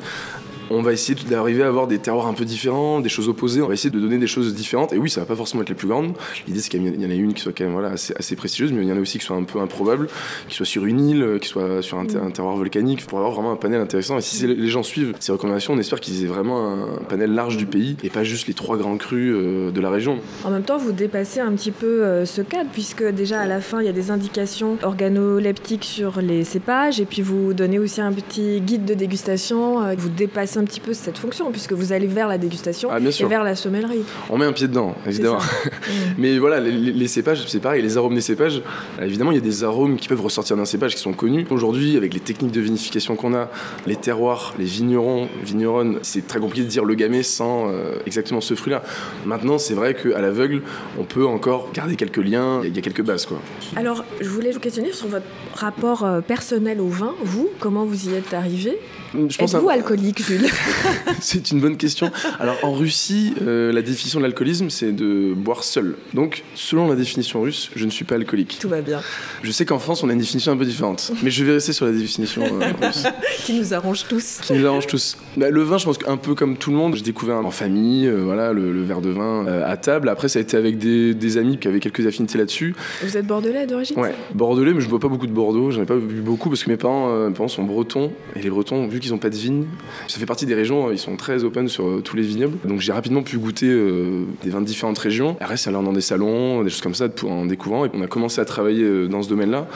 on 0.72 0.82
va 0.82 0.94
essayer 0.94 1.18
d'arriver 1.30 1.64
à 1.64 1.68
avoir 1.68 1.88
des 1.88 2.00
terroirs 2.00 2.28
un 2.28 2.34
peu 2.34 2.46
différents, 2.46 3.00
des 3.00 3.10
choses 3.10 3.30
opposées. 3.30 3.62
On 3.62 3.68
va 3.68 3.74
essayer 3.74 3.90
de 3.90 4.00
donner 4.00 4.18
des 4.18 4.28
choses 4.28 4.54
différentes. 4.54 4.94
Et 4.94 4.98
oui, 4.98 5.10
ça 5.10 5.22
va 5.22 5.26
pas 5.26 5.36
forcément 5.36 5.64
être 5.64 5.70
les 5.70 5.76
plus 5.76 5.88
grandes. 5.88 6.14
L'idée, 6.48 6.60
c'est 6.60 6.70
qu'il 6.70 6.82
y 6.84 7.06
en 7.06 7.10
a 7.10 7.14
une 7.14 7.34
qui 7.34 7.42
soit 7.42 7.52
quand 7.52 7.66
même 7.66 7.74
voilà, 7.74 7.90
assez, 7.90 8.14
assez 8.18 8.36
prestigieuse, 8.36 8.72
mais 8.72 8.84
il 8.84 8.88
y 8.88 8.92
en 8.92 8.98
a 8.98 9.00
aussi 9.00 9.20
qui 9.20 9.26
soit 9.26 9.36
un 9.36 9.44
peu 9.44 9.60
improbable, 9.60 10.08
qui 10.48 10.56
soit 10.56 10.66
sur 10.66 10.86
une 10.86 11.00
île, 11.02 11.38
qui 11.42 11.48
soit 11.48 11.82
sur 11.82 11.98
un, 11.98 12.06
terroir 12.06 12.56
volcanique, 12.56 13.06
pour 13.06 13.18
avoir 13.20 13.34
vraiment 13.34 13.52
un 13.52 13.58
panel 13.58 13.82
intéressant. 13.82 14.18
Et 14.18 14.22
si 14.22 14.48
les 14.48 14.68
gens 14.68 14.84
suivent 14.84 15.14
ces 15.20 15.32
recommandations, 15.32 15.74
on 15.74 15.78
espère 15.78 16.00
qu'ils 16.00 16.24
aient 16.24 16.28
vraiment 16.28 16.74
un 16.74 17.04
panel 17.08 17.34
large 17.34 17.58
du 17.58 17.66
pays 17.66 17.98
et 18.04 18.10
pas 18.10 18.24
juste 18.24 18.48
les 18.48 18.54
trois 18.54 18.78
grands 18.78 18.98
crus 18.98 19.34
euh, 19.36 19.72
de 19.72 19.82
la 19.82 19.90
région. 19.90 20.20
En 20.44 20.52
même 20.52 20.64
temps, 20.64 20.78
vous 20.78 20.92
dépassez 20.92 21.40
un 21.40 21.52
petit 21.54 21.72
peu 21.72 22.04
euh, 22.04 22.26
ce 22.26 22.42
cadre, 22.42 22.70
puisque 22.72 23.04
déjà 23.04 23.42
à 23.42 23.48
la 23.48 23.62
fin, 23.62 23.82
il 23.82 23.86
y 23.86 23.90
a 23.90 23.94
des 23.94 24.12
indications 24.12 24.78
organoleptiques 24.84 25.86
sur 25.86 26.22
les 26.22 26.44
cépages, 26.44 27.00
et 27.00 27.06
puis 27.06 27.22
vous 27.22 27.54
donnez 27.54 27.80
aussi 27.80 28.02
un 28.02 28.14
petit 28.14 28.62
guide 28.62 28.86
de 28.86 28.94
dégustation. 28.94 29.82
Euh, 29.84 29.96
vous 29.98 30.10
dépassez 30.10 30.61
un 30.62 30.66
petit 30.66 30.80
peu 30.80 30.94
cette 30.94 31.18
fonction, 31.18 31.52
puisque 31.52 31.74
vous 31.74 31.92
allez 31.92 32.08
vers 32.08 32.28
la 32.28 32.38
dégustation 32.38 32.90
ah, 32.92 33.00
et 33.00 33.26
vers 33.26 33.44
la 33.44 33.56
sommellerie. 33.56 34.04
On 34.30 34.38
met 34.38 34.46
un 34.46 34.54
pied 34.54 34.68
dedans, 34.68 34.96
évidemment. 35.08 35.40
Mais 36.18 36.38
voilà, 36.38 36.60
les, 36.60 37.08
cépages, 37.08 37.44
c'est 37.48 37.60
pareil, 37.60 37.82
les 37.82 37.98
arômes 37.98 38.14
des 38.14 38.22
cépages, 38.22 38.62
euh, 39.00 39.06
évidemment, 39.06 39.32
il 39.32 39.36
y 39.36 39.40
a 39.40 39.44
des 39.44 39.64
arômes 39.64 39.98
qui 39.98 40.08
peuvent 40.08 40.22
ressortir 40.22 40.56
d'un 40.56 40.66
cépage 40.66 40.96
qui 40.96 41.02
sont 41.02 41.14
connus. 41.14 41.46
Aujourd'hui, 41.50 41.98
avec 41.98 42.14
les 42.14 42.20
techniques 42.20 42.52
de 42.52 42.62
vinification 42.62 43.16
qu'on 43.16 43.34
a, 43.34 43.50
les 43.88 43.96
terroirs, 43.96 44.54
les 44.60 44.66
vignerons, 44.66 45.28
vigneronnes, 45.44 46.00
c'est 46.04 46.28
très 46.28 46.40
compliqué 46.40 46.64
de 46.64 46.70
dire 46.70 46.86
le 46.86 46.94
gamay 46.94 47.24
sans 47.24 47.70
euh, 47.70 47.96
exactement 48.06 48.42
ce 48.42 48.54
fruit-là. 48.54 48.84
Maintenant, 49.26 49.58
c'est 49.58 49.74
vrai 49.74 49.96
qu'à 49.96 50.22
l'aveugle, 50.22 50.62
on 51.00 51.04
peut 51.04 51.26
encore 51.26 51.72
garder 51.74 51.96
quelques 51.96 52.18
liens, 52.18 52.62
il 52.64 52.76
y 52.76 52.80
a 52.80 52.82
quelques 52.82 53.04
bases. 53.04 53.26
Quoi. 53.26 53.40
Alors, 53.76 54.06
je 54.20 54.30
voulais 54.30 54.52
vous 54.52 54.60
questionner 54.60 54.92
sur 54.94 55.08
votre 55.08 55.26
rapport 55.56 56.06
euh, 56.06 56.22
personnel 56.22 56.80
au 56.80 56.88
vin. 56.88 57.16
Vous, 57.24 57.50
comment 57.60 57.86
vous 57.86 58.10
y 58.10 58.14
êtes 58.14 58.34
arrivé? 58.34 58.80
Êtes-vous 59.14 59.70
alcoolique, 59.70 60.24
Jules 60.24 60.48
C'est 61.20 61.52
une 61.52 61.60
bonne 61.60 61.78
question. 61.78 62.12
Alors 62.40 62.58
en 62.64 62.72
Russie, 62.72 63.34
euh, 63.42 63.72
la 63.72 63.82
définition 63.82 64.20
de 64.20 64.26
l'alcoolisme, 64.26 64.70
c'est 64.70 64.92
de 64.92 65.34
boire 65.34 65.64
seul. 65.64 65.96
Donc, 66.14 66.44
selon 66.56 66.88
la 66.88 66.96
définition 66.96 67.42
russe, 67.42 67.70
je 67.76 67.86
ne 67.86 67.92
suis 67.92 68.06
pas 68.06 68.16
alcoolique. 68.16 68.58
Tout 68.62 68.70
va 68.70 68.82
bien. 68.82 69.02
Je 69.44 69.52
sais 69.52 69.66
qu'en 69.66 69.80
France, 69.80 70.04
on 70.04 70.10
a 70.10 70.14
une 70.14 70.20
définition 70.20 70.52
un 70.52 70.58
peu 70.58 70.66
différente, 70.66 71.12
mais 71.24 71.30
je 71.30 71.44
vais 71.44 71.54
rester 71.54 71.74
sur 71.74 71.86
la 71.86 71.92
définition 71.92 72.44
euh, 72.44 72.72
russe. 72.82 73.04
Qui 73.44 73.60
nous 73.60 73.74
arrange 73.74 74.06
tous. 74.08 74.40
Qui 74.44 74.54
nous 74.54 74.66
arrange 74.66 74.88
tous. 74.88 75.18
Bah, 75.36 75.50
le 75.50 75.62
vin, 75.62 75.78
je 75.78 75.86
pense 75.86 75.98
qu'un 75.98 76.18
peu 76.18 76.34
comme 76.34 76.58
tout 76.58 76.72
le 76.72 76.78
monde, 76.78 76.96
j'ai 76.96 77.04
découvert 77.04 77.38
en 77.38 77.52
famille, 77.52 78.08
euh, 78.08 78.22
voilà, 78.24 78.54
le, 78.54 78.82
verre 78.82 79.02
de 79.02 79.10
vin 79.10 79.46
à 79.46 79.78
table. 79.78 80.10
Après, 80.10 80.30
ça 80.30 80.40
a 80.40 80.42
été 80.42 80.58
avec 80.58 80.78
des, 80.78 81.38
amis 81.38 81.58
qui 81.58 81.68
avaient 81.68 81.80
quelques 81.80 82.06
affinités 82.06 82.38
là-dessus. 82.38 82.76
Vous 83.04 83.16
êtes 83.16 83.26
bordelais 83.26 83.66
d'origine 83.66 83.98
Ouais, 83.98 84.14
bordelais, 84.34 84.74
mais 84.74 84.82
je 84.82 84.90
bois 84.90 85.00
pas 85.00 85.08
beaucoup 85.08 85.28
de 85.28 85.32
Bordeaux. 85.32 85.72
J'en 85.72 85.84
ai 85.84 85.86
pas 85.86 85.96
bu 85.96 86.22
beaucoup 86.22 86.50
parce 86.50 86.64
que 86.64 86.70
mes 86.70 86.78
parents, 86.78 87.30
mes 87.30 87.34
parents 87.34 87.48
sont 87.48 87.64
bretons 87.64 88.12
et 88.36 88.42
les 88.42 88.50
Bretons, 88.50 88.88
vu 88.88 89.01
qu'ils 89.02 89.12
n'ont 89.12 89.18
pas 89.18 89.30
de 89.30 89.36
vigne, 89.36 89.66
ça 90.08 90.20
fait 90.20 90.26
partie 90.26 90.46
des 90.46 90.56
régions, 90.56 90.92
ils 90.92 90.98
sont 90.98 91.16
très 91.18 91.44
open 91.44 91.68
sur 91.68 91.88
euh, 91.88 92.02
tous 92.02 92.16
les 92.16 92.24
vignobles. 92.24 92.58
Donc 92.66 92.80
j'ai 92.80 92.94
rapidement 92.94 93.24
pu 93.24 93.38
goûter 93.38 93.68
euh, 93.68 94.26
des 94.44 94.50
vins 94.50 94.62
de 94.62 94.66
différentes 94.66 94.98
régions. 94.98 95.36
C'est 95.56 95.70
aller 95.70 95.84
dans 95.84 95.94
des 95.94 96.02
salons, 96.02 96.64
des 96.64 96.70
choses 96.70 96.82
comme 96.82 96.96
ça, 96.96 97.10
pour 97.10 97.32
en 97.32 97.46
découvrant. 97.46 97.86
Et 97.86 97.90
on 97.94 98.02
a 98.02 98.08
commencé 98.08 98.40
à 98.40 98.46
travailler 98.46 98.84
euh, 98.84 99.08
dans 99.08 99.22
ce 99.22 99.30
domaine-là. 99.30 99.68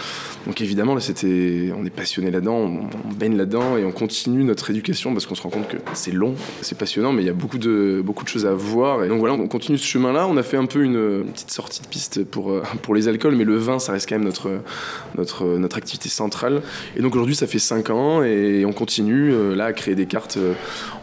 Donc 0.48 0.62
évidemment, 0.62 0.95
là, 0.95 1.01
c'était, 1.01 1.72
on 1.77 1.86
est 1.86 1.89
passionné 1.89 2.31
là-dedans, 2.31 2.56
on, 2.56 3.13
baigne 3.16 3.38
là-dedans 3.38 3.77
et 3.77 3.86
on 3.86 3.92
continue 3.92 4.44
notre 4.44 4.69
éducation 4.69 5.13
parce 5.13 5.25
qu'on 5.25 5.36
se 5.36 5.42
rend 5.42 5.50
compte 5.50 5.68
que 5.68 5.77
c'est 5.94 6.12
long, 6.12 6.36
c'est 6.62 6.77
passionnant, 6.77 7.13
mais 7.13 7.24
il 7.24 7.25
y 7.25 7.30
a 7.30 7.33
beaucoup 7.33 7.57
de, 7.57 8.01
beaucoup 8.04 8.24
de 8.24 8.30
choses 8.30 8.45
à 8.45 8.54
voir. 8.54 9.04
Et 9.04 9.10
donc 9.10 9.19
voilà, 9.19 9.36
on 9.36 9.48
continue 9.48 9.77
ce 9.77 9.86
chemin-là. 9.86 10.27
On 10.27 10.38
a 10.38 10.44
fait 10.44 10.57
un 10.57 10.66
peu 10.66 10.83
une, 10.83 11.24
petite 11.33 11.51
sortie 11.51 11.81
de 11.81 11.88
piste 11.88 12.24
pour, 12.24 12.62
pour 12.81 12.94
les 12.94 13.07
alcools, 13.07 13.36
mais 13.36 13.44
le 13.44 13.57
vin, 13.57 13.80
ça 13.80 13.92
reste 13.92 14.07
quand 14.07 14.16
même 14.16 14.25
notre, 14.25 14.62
notre, 15.18 15.45
notre 15.57 15.77
activité 15.77 16.10
centrale. 16.10 16.62
Et 16.95 17.01
donc 17.01 17.16
aujourd'hui, 17.16 17.36
ça 17.36 17.48
fait 17.48 17.60
5 17.60 17.89
ans 17.89 18.24
et 18.24 18.66
on 18.66 18.74
continue 18.74 19.14
là 19.56 19.65
à 19.65 19.73
créer 19.73 19.95
des 19.95 20.06
cartes. 20.06 20.38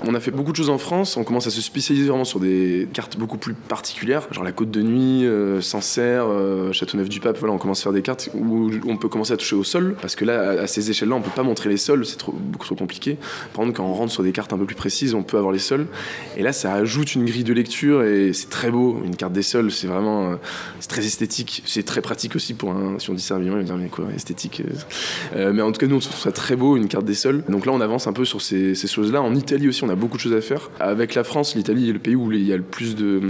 On 0.05 0.15
a 0.15 0.21
fait 0.21 0.31
beaucoup 0.31 0.53
de 0.53 0.57
choses 0.57 0.71
en 0.71 0.79
France. 0.79 1.17
On 1.17 1.25
commence 1.25 1.47
à 1.47 1.51
se 1.51 1.61
spécialiser 1.61 2.09
vraiment 2.09 2.25
sur 2.25 2.41
des 2.41 2.89
cartes 2.93 3.17
beaucoup 3.17 3.39
plus 3.39 3.55
particulières, 3.55 4.27
genre 4.31 4.45
la 4.45 4.53
Côte 4.53 4.71
de 4.71 4.83
Nuit, 4.83 5.27
euh, 5.27 5.61
Sancerre, 5.61 6.27
euh, 6.27 6.73
Châteauneuf-du-Pape. 6.73 7.39
Voilà, 7.39 7.55
on 7.55 7.59
commence 7.59 7.81
à 7.81 7.83
faire 7.85 7.93
des 7.93 8.03
cartes 8.03 8.31
où 8.35 8.71
on 8.87 8.97
peut 8.97 9.09
commencer 9.09 9.33
à 9.33 9.37
toucher 9.37 9.57
au 9.57 9.65
sol, 9.65 9.97
parce 10.01 10.17
que 10.17 10.25
là, 10.25 10.63
à 10.63 10.67
ces 10.67 10.91
échelles-là, 10.91 11.15
on 11.15 11.21
peut 11.21 11.31
pas 11.35 11.43
montrer 11.43 11.69
les 11.69 11.77
sols, 11.77 12.05
c'est 12.05 12.17
trop, 12.17 12.33
beaucoup 12.33 12.67
trop 12.67 12.75
compliqué. 12.75 13.17
Par 13.53 13.65
contre, 13.65 13.77
quand 13.77 13.85
on 13.85 13.95
rentre 13.95 14.13
sur 14.13 14.23
des 14.23 14.33
cartes 14.33 14.53
un 14.53 14.59
peu 14.59 14.65
plus 14.65 14.75
précises, 14.75 15.15
on 15.15 15.23
peut 15.23 15.37
avoir 15.37 15.53
les 15.53 15.59
sols. 15.59 15.87
Et 16.37 16.43
là, 16.43 16.53
ça 16.53 16.75
ajoute 16.75 17.15
une 17.15 17.25
grille 17.25 17.45
de 17.45 17.53
lecture 17.53 18.03
et 18.03 18.33
c'est 18.33 18.51
très 18.51 18.71
beau. 18.71 19.01
Une 19.05 19.17
carte 19.17 19.33
des 19.33 19.43
sols, 19.43 19.71
c'est 19.71 19.87
vraiment, 19.87 20.33
euh, 20.33 20.37
c'est 20.81 20.89
très 20.89 21.05
esthétique. 21.05 21.63
C'est 21.67 21.85
très 21.85 22.01
pratique 22.01 22.37
aussi 22.37 22.55
pour 22.55 22.73
un. 22.73 22.99
Si 22.99 23.11
on 23.11 23.15
dit 23.15 23.23
ça, 23.23 23.39
il 23.41 23.51
va 23.51 23.63
dire 23.63 23.77
mais 23.77 23.89
quoi, 23.89 24.07
esthétique. 24.15 24.63
mais 25.35 25.63
en 25.63 25.73
tout 25.73 25.79
cas, 25.79 25.87
nous, 25.87 25.97
on 25.97 26.01
trouve 26.01 26.21
ça 26.21 26.33
très 26.33 26.57
beau, 26.57 26.77
une 26.77 26.89
carte 26.89 27.05
des 27.05 27.15
sols. 27.15 27.45
Donc 27.49 27.67
là, 27.67 27.73
on 27.73 27.81
avance 27.81 28.02
un 28.07 28.13
peu 28.13 28.25
sur 28.25 28.41
ces, 28.41 28.75
choses-là. 28.75 29.23
En 29.23 29.35
Italie 29.35 29.69
aussi, 29.69 29.85
on 29.85 29.89
a 29.89 29.95
beaucoup 29.95 30.17
de 30.17 30.23
choses 30.23 30.35
à 30.35 30.41
faire. 30.41 30.71
Avec 30.81 31.15
la 31.15 31.25
France, 31.25 31.55
l'Italie 31.55 31.89
est 31.89 31.93
le 31.93 31.99
pays 31.99 32.17
où 32.17 32.31
il 32.33 32.43
y 32.43 32.53
a 32.53 32.57
le 32.57 32.63
plus 32.63 32.95
de 32.97 33.21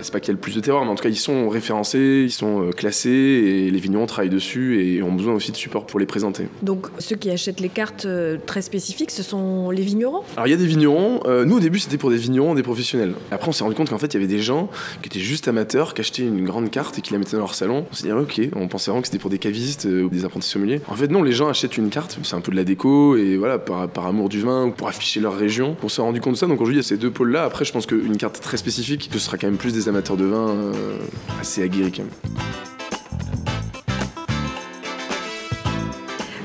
c'est 0.00 0.12
pas 0.12 0.20
qu'il 0.20 0.28
y 0.28 0.30
a 0.30 0.34
le 0.34 0.40
plus 0.40 0.54
de 0.54 0.60
terroirs, 0.60 0.84
mais 0.84 0.90
en 0.90 0.94
tout 0.94 1.02
cas, 1.02 1.08
ils 1.08 1.16
sont 1.16 1.48
référencés, 1.48 2.24
ils 2.24 2.32
sont 2.32 2.62
euh, 2.62 2.70
classés 2.70 3.10
et 3.10 3.70
les 3.70 3.78
vignerons 3.78 4.06
travaillent 4.06 4.30
dessus 4.30 4.82
et 4.82 5.02
ont 5.02 5.12
besoin 5.12 5.34
aussi 5.34 5.52
de 5.52 5.56
support 5.56 5.86
pour 5.86 6.00
les 6.00 6.06
présenter. 6.06 6.44
Donc, 6.62 6.86
ceux 6.98 7.16
qui 7.16 7.30
achètent 7.30 7.60
les 7.60 7.68
cartes 7.68 8.04
euh, 8.06 8.36
très 8.46 8.62
spécifiques, 8.62 9.10
ce 9.10 9.22
sont 9.22 9.70
les 9.70 9.82
vignerons? 9.82 10.22
Alors, 10.36 10.46
il 10.46 10.50
y 10.50 10.54
a 10.54 10.56
des 10.56 10.66
vignerons. 10.66 11.20
Euh, 11.26 11.44
nous, 11.44 11.56
au 11.56 11.60
début, 11.60 11.78
c'était 11.78 11.98
pour 11.98 12.10
des 12.10 12.16
vignerons, 12.16 12.54
des 12.54 12.62
professionnels. 12.62 13.14
Après, 13.30 13.48
on 13.48 13.52
s'est 13.52 13.64
rendu 13.64 13.74
compte 13.74 13.90
qu'en 13.90 13.98
fait, 13.98 14.08
il 14.08 14.14
y 14.14 14.16
avait 14.16 14.32
des 14.32 14.40
gens 14.40 14.70
qui 15.02 15.08
étaient 15.08 15.20
juste 15.20 15.48
amateurs, 15.48 15.94
qui 15.94 16.00
achetaient 16.00 16.22
une 16.22 16.44
grande 16.44 16.70
carte 16.70 16.98
et 16.98 17.00
qui 17.02 17.12
la 17.12 17.18
mettaient 17.18 17.36
dans 17.36 17.38
leur 17.38 17.54
salon. 17.54 17.86
On 17.90 17.94
s'est 17.94 18.04
dit, 18.04 18.10
ah, 18.10 18.20
ok, 18.20 18.40
on 18.54 18.68
pensait 18.68 18.90
vraiment 18.90 19.02
que 19.02 19.08
c'était 19.08 19.18
pour 19.18 19.30
des 19.30 19.38
cavistes 19.38 19.86
ou 19.86 20.08
des 20.08 20.24
apprentis 20.24 20.48
sommeliers. 20.48 20.80
En 20.88 20.94
fait, 20.94 21.08
non, 21.08 21.22
les 21.22 21.32
gens 21.32 21.48
achètent 21.48 21.76
une 21.76 21.90
carte, 21.90 22.18
c'est 22.22 22.34
un 22.34 22.40
peu 22.40 22.52
de 22.52 22.56
la 22.56 22.64
déco 22.64 23.16
et 23.16 23.36
voilà, 23.36 23.58
par, 23.58 23.88
par 23.88 24.06
amour 24.06 24.28
du 24.28 24.40
vin 24.40 24.66
ou 24.66 24.70
pour 24.70 24.88
afficher 24.88 25.20
leur 25.20 25.36
région. 25.36 25.76
On 25.82 25.88
s'est 25.88 26.02
rendu 26.02 26.20
compte 26.20 26.34
de 26.34 26.38
ça. 26.38 26.46
Donc, 26.46 26.60
aujourd'hui, 26.60 26.76
il 26.76 26.82
y 26.82 26.84
a 26.84 26.88
ces 26.88 26.96
deux 26.96 27.10
pôles-là. 27.10 27.44
Après, 27.44 27.64
je 27.64 27.72
pense 27.72 27.86
qu'une 27.86 28.16
carte 28.16 28.40
très 28.40 28.56
spécifique, 28.56 29.10
ce 29.12 29.18
sera 29.18 29.36
quand 29.38 29.46
même 29.46 29.56
plus 29.56 29.72
des 29.72 29.87
amateurs 29.88 30.16
de 30.16 30.26
vin 30.26 30.48
euh, 30.48 30.98
assez 31.40 31.62
aguerri 31.62 31.92
quand 31.92 32.02
même. 32.02 32.38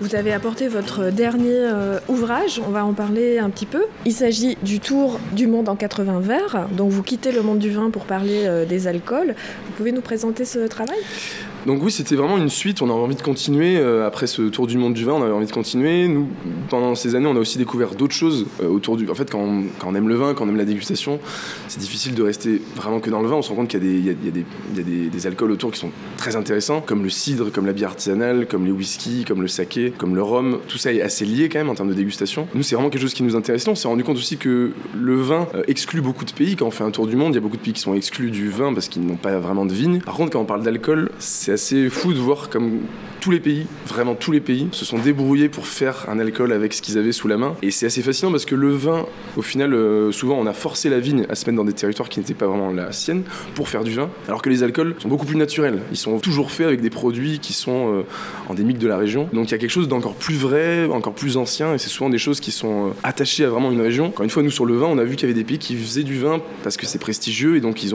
Vous 0.04 0.16
avez 0.16 0.34
apporté 0.34 0.68
votre 0.68 1.12
dernier 1.12 1.56
euh, 1.56 1.98
ouvrage, 2.10 2.62
on 2.68 2.72
va 2.72 2.86
en 2.86 2.94
parler 2.94 3.40
un 3.40 3.50
petit 3.50 3.66
peu. 3.66 3.86
Il 4.06 4.12
s'agit 4.12 4.58
du 4.62 4.82
Tour 4.82 5.18
du 5.32 5.48
monde 5.48 5.70
en 5.70 5.78
80 5.78 6.20
verres. 6.20 6.68
Donc 6.72 6.92
vous 6.92 7.04
quittez 7.04 7.32
le 7.32 7.42
monde 7.42 7.60
du 7.60 7.72
vin 7.72 7.90
pour 7.90 8.06
parler 8.06 8.44
euh, 8.46 8.66
des 8.66 8.88
alcools. 8.88 9.34
Vous 9.66 9.72
pouvez 9.78 9.94
nous 9.94 10.02
présenter 10.02 10.44
ce 10.44 10.68
travail? 10.68 11.00
Donc 11.66 11.82
oui, 11.82 11.92
c'était 11.92 12.16
vraiment 12.16 12.38
une 12.38 12.50
suite. 12.50 12.82
On 12.82 12.90
avait 12.90 13.00
envie 13.00 13.16
de 13.16 13.22
continuer 13.22 13.78
euh, 13.78 14.06
après 14.06 14.28
ce 14.28 14.42
tour 14.44 14.68
du 14.68 14.78
monde 14.78 14.94
du 14.94 15.06
vin. 15.06 15.14
On 15.14 15.22
avait 15.22 15.32
envie 15.32 15.46
de 15.46 15.52
continuer. 15.52 16.08
Nous, 16.10 16.28
pendant 16.70 16.94
ces 16.96 17.16
années, 17.16 17.28
on 17.28 17.36
a 17.38 17.40
aussi 17.40 17.58
découvert 17.58 17.96
d'autres 17.96 18.14
choses 18.14 18.46
euh, 18.62 18.68
autour 18.68 18.98
du. 18.98 19.10
En 19.10 19.16
fait, 19.16 19.32
quand 19.32 19.40
on, 19.40 19.96
aime 19.96 20.10
le 20.10 20.16
vin, 20.16 20.34
quand 20.34 20.46
on 20.46 20.50
aime 20.50 20.58
la 20.58 20.66
dégustation, 20.66 21.20
c'est 21.70 21.80
difficile 21.80 22.16
de 22.16 22.24
rester 22.24 22.62
vraiment 22.76 23.00
que 23.00 23.10
dans 23.10 23.22
le 23.22 23.30
vin. 23.30 23.36
On 23.36 23.42
se 23.42 23.50
rend 23.50 23.56
compte 23.56 23.70
qu'il 23.70 24.06
y 24.06 24.10
a, 24.10 24.14
des, 24.14 25.28
alcools 25.28 25.52
autour 25.52 25.72
qui 25.72 25.80
sont 25.80 25.92
très 26.18 26.36
intéressants, 26.36 26.82
comme 26.82 27.04
le 27.04 27.10
cidre, 27.10 27.50
comme 27.50 27.66
la 27.66 27.74
bière 27.74 27.90
artisanale, 27.90 28.46
comme 28.46 28.66
les 28.66 28.72
whisky, 28.72 29.24
comme 29.26 29.42
le 29.42 29.48
saké, 29.48 29.94
comme 29.98 30.16
le 30.16 30.24
rhum. 30.24 30.60
Tout 30.68 30.78
ça 30.78 30.92
est 30.92 31.02
assez 31.02 31.26
lié 31.26 31.48
quand 31.48 31.60
même 31.60 31.70
en 31.70 31.76
termes 31.76 31.90
de 31.90 31.94
dégustation. 31.94 32.48
Nous, 32.56 32.64
c'est 32.64 32.76
vraiment 32.76 32.90
quelque 32.90 33.02
chose 33.02 33.14
qui 33.14 33.24
nous 33.24 33.38
intéresse. 33.38 33.66
On 33.70 33.76
s'est 33.76 33.88
rendu 33.88 34.04
compte 34.04 34.18
aussi 34.18 34.36
que 34.36 34.72
le 35.00 35.16
vin 35.16 35.48
euh, 35.56 35.64
exclut 35.68 36.02
beaucoup 36.02 36.26
de 36.26 36.32
pays. 36.32 36.58
Quand 36.58 36.66
on 36.66 36.72
fait 36.72 36.84
un 36.84 36.92
tour 36.92 37.08
du 37.08 37.16
monde, 37.16 37.32
il 37.32 37.36
y 37.36 37.38
a 37.38 37.42
beaucoup 37.42 37.58
de 37.58 37.62
pays 37.62 37.74
qui 37.74 37.82
sont 37.82 37.94
exclus 37.94 38.32
du 38.32 38.50
vin 38.50 38.74
parce 38.74 38.90
qu'ils 38.90 39.06
n'ont 39.06 39.16
pas 39.16 39.40
vraiment 39.40 39.66
de 39.66 39.74
vignes. 39.74 40.02
Par 40.02 40.16
contre, 40.16 40.32
quand 40.32 40.42
on 40.42 40.46
parle 40.46 40.64
d'alcool, 40.64 41.10
c'est 41.20 41.53
assez 41.54 41.90
fou 41.90 42.14
de 42.14 42.20
voir 42.20 42.50
comme 42.50 42.82
tous 43.24 43.32
les 43.32 43.40
pays, 43.40 43.68
vraiment 43.88 44.16
tous 44.16 44.34
les 44.34 44.42
pays, 44.42 44.68
se 44.74 44.84
sont 44.84 44.98
débrouillés 44.98 45.48
pour 45.48 45.66
faire 45.66 46.08
un 46.10 46.20
alcool 46.20 46.52
avec 46.52 46.74
ce 46.74 46.82
qu'ils 46.82 46.98
avaient 46.98 47.14
sous 47.14 47.30
la 47.30 47.38
main. 47.38 47.56
Et 47.62 47.72
c'est 47.72 47.86
assez 47.86 48.02
fascinant 48.02 48.32
parce 48.32 48.44
que 48.44 48.54
le 48.54 48.74
vin, 48.74 49.06
au 49.38 49.42
final, 49.42 49.74
euh, 49.74 50.12
souvent 50.12 50.38
on 50.38 50.46
a 50.46 50.52
forcé 50.52 50.90
la 50.90 51.00
vigne 51.00 51.26
à 51.30 51.36
se 51.36 51.46
mettre 51.46 51.56
dans 51.56 51.64
des 51.64 51.72
territoires 51.72 52.10
qui 52.10 52.20
n'étaient 52.20 52.34
pas 52.34 52.48
vraiment 52.48 52.70
la 52.72 52.92
sienne 52.92 53.24
pour 53.56 53.70
faire 53.70 53.86
du 53.86 53.92
vin, 53.92 54.10
alors 54.28 54.42
que 54.42 54.50
les 54.50 54.62
alcools 54.62 54.96
sont 55.00 55.08
beaucoup 55.08 55.26
plus 55.26 55.38
naturels. 55.38 55.80
Ils 55.90 55.98
sont 55.98 56.20
toujours 56.20 56.52
faits 56.52 56.68
avec 56.68 56.82
des 56.82 56.90
produits 56.90 57.40
qui 57.40 57.54
sont 57.54 57.94
euh, 57.94 58.02
endémiques 58.50 58.78
de 58.78 58.90
la 58.90 58.98
région. 58.98 59.30
Donc 59.32 59.48
il 59.48 59.52
y 59.52 59.56
a 59.56 59.58
quelque 59.58 59.72
chose 59.72 59.88
d'encore 59.88 60.16
plus 60.16 60.36
vrai, 60.36 60.86
encore 60.92 61.14
plus 61.14 61.38
ancien, 61.38 61.76
et 61.76 61.78
c'est 61.78 61.88
souvent 61.88 62.10
des 62.10 62.18
choses 62.18 62.42
qui 62.42 62.52
sont 62.52 62.88
euh, 62.88 62.92
attachées 63.04 63.46
à 63.46 63.50
vraiment 63.50 63.72
une 63.72 63.80
région. 63.80 64.08
Encore 64.08 64.26
une 64.26 64.32
fois, 64.32 64.44
nous 64.44 64.52
sur 64.52 64.66
le 64.66 64.76
vin, 64.76 64.88
on 64.88 64.98
a 64.98 65.06
vu 65.06 65.16
qu'il 65.16 65.30
y 65.30 65.32
avait 65.32 65.40
des 65.40 65.46
pays 65.46 65.60
qui 65.60 65.78
faisaient 65.78 66.04
du 66.04 66.20
vin 66.20 66.42
parce 66.62 66.76
que 66.76 66.86
c'est 66.86 67.00
prestigieux 67.00 67.56
et 67.56 67.62
donc 67.62 67.84
ils 67.84 67.94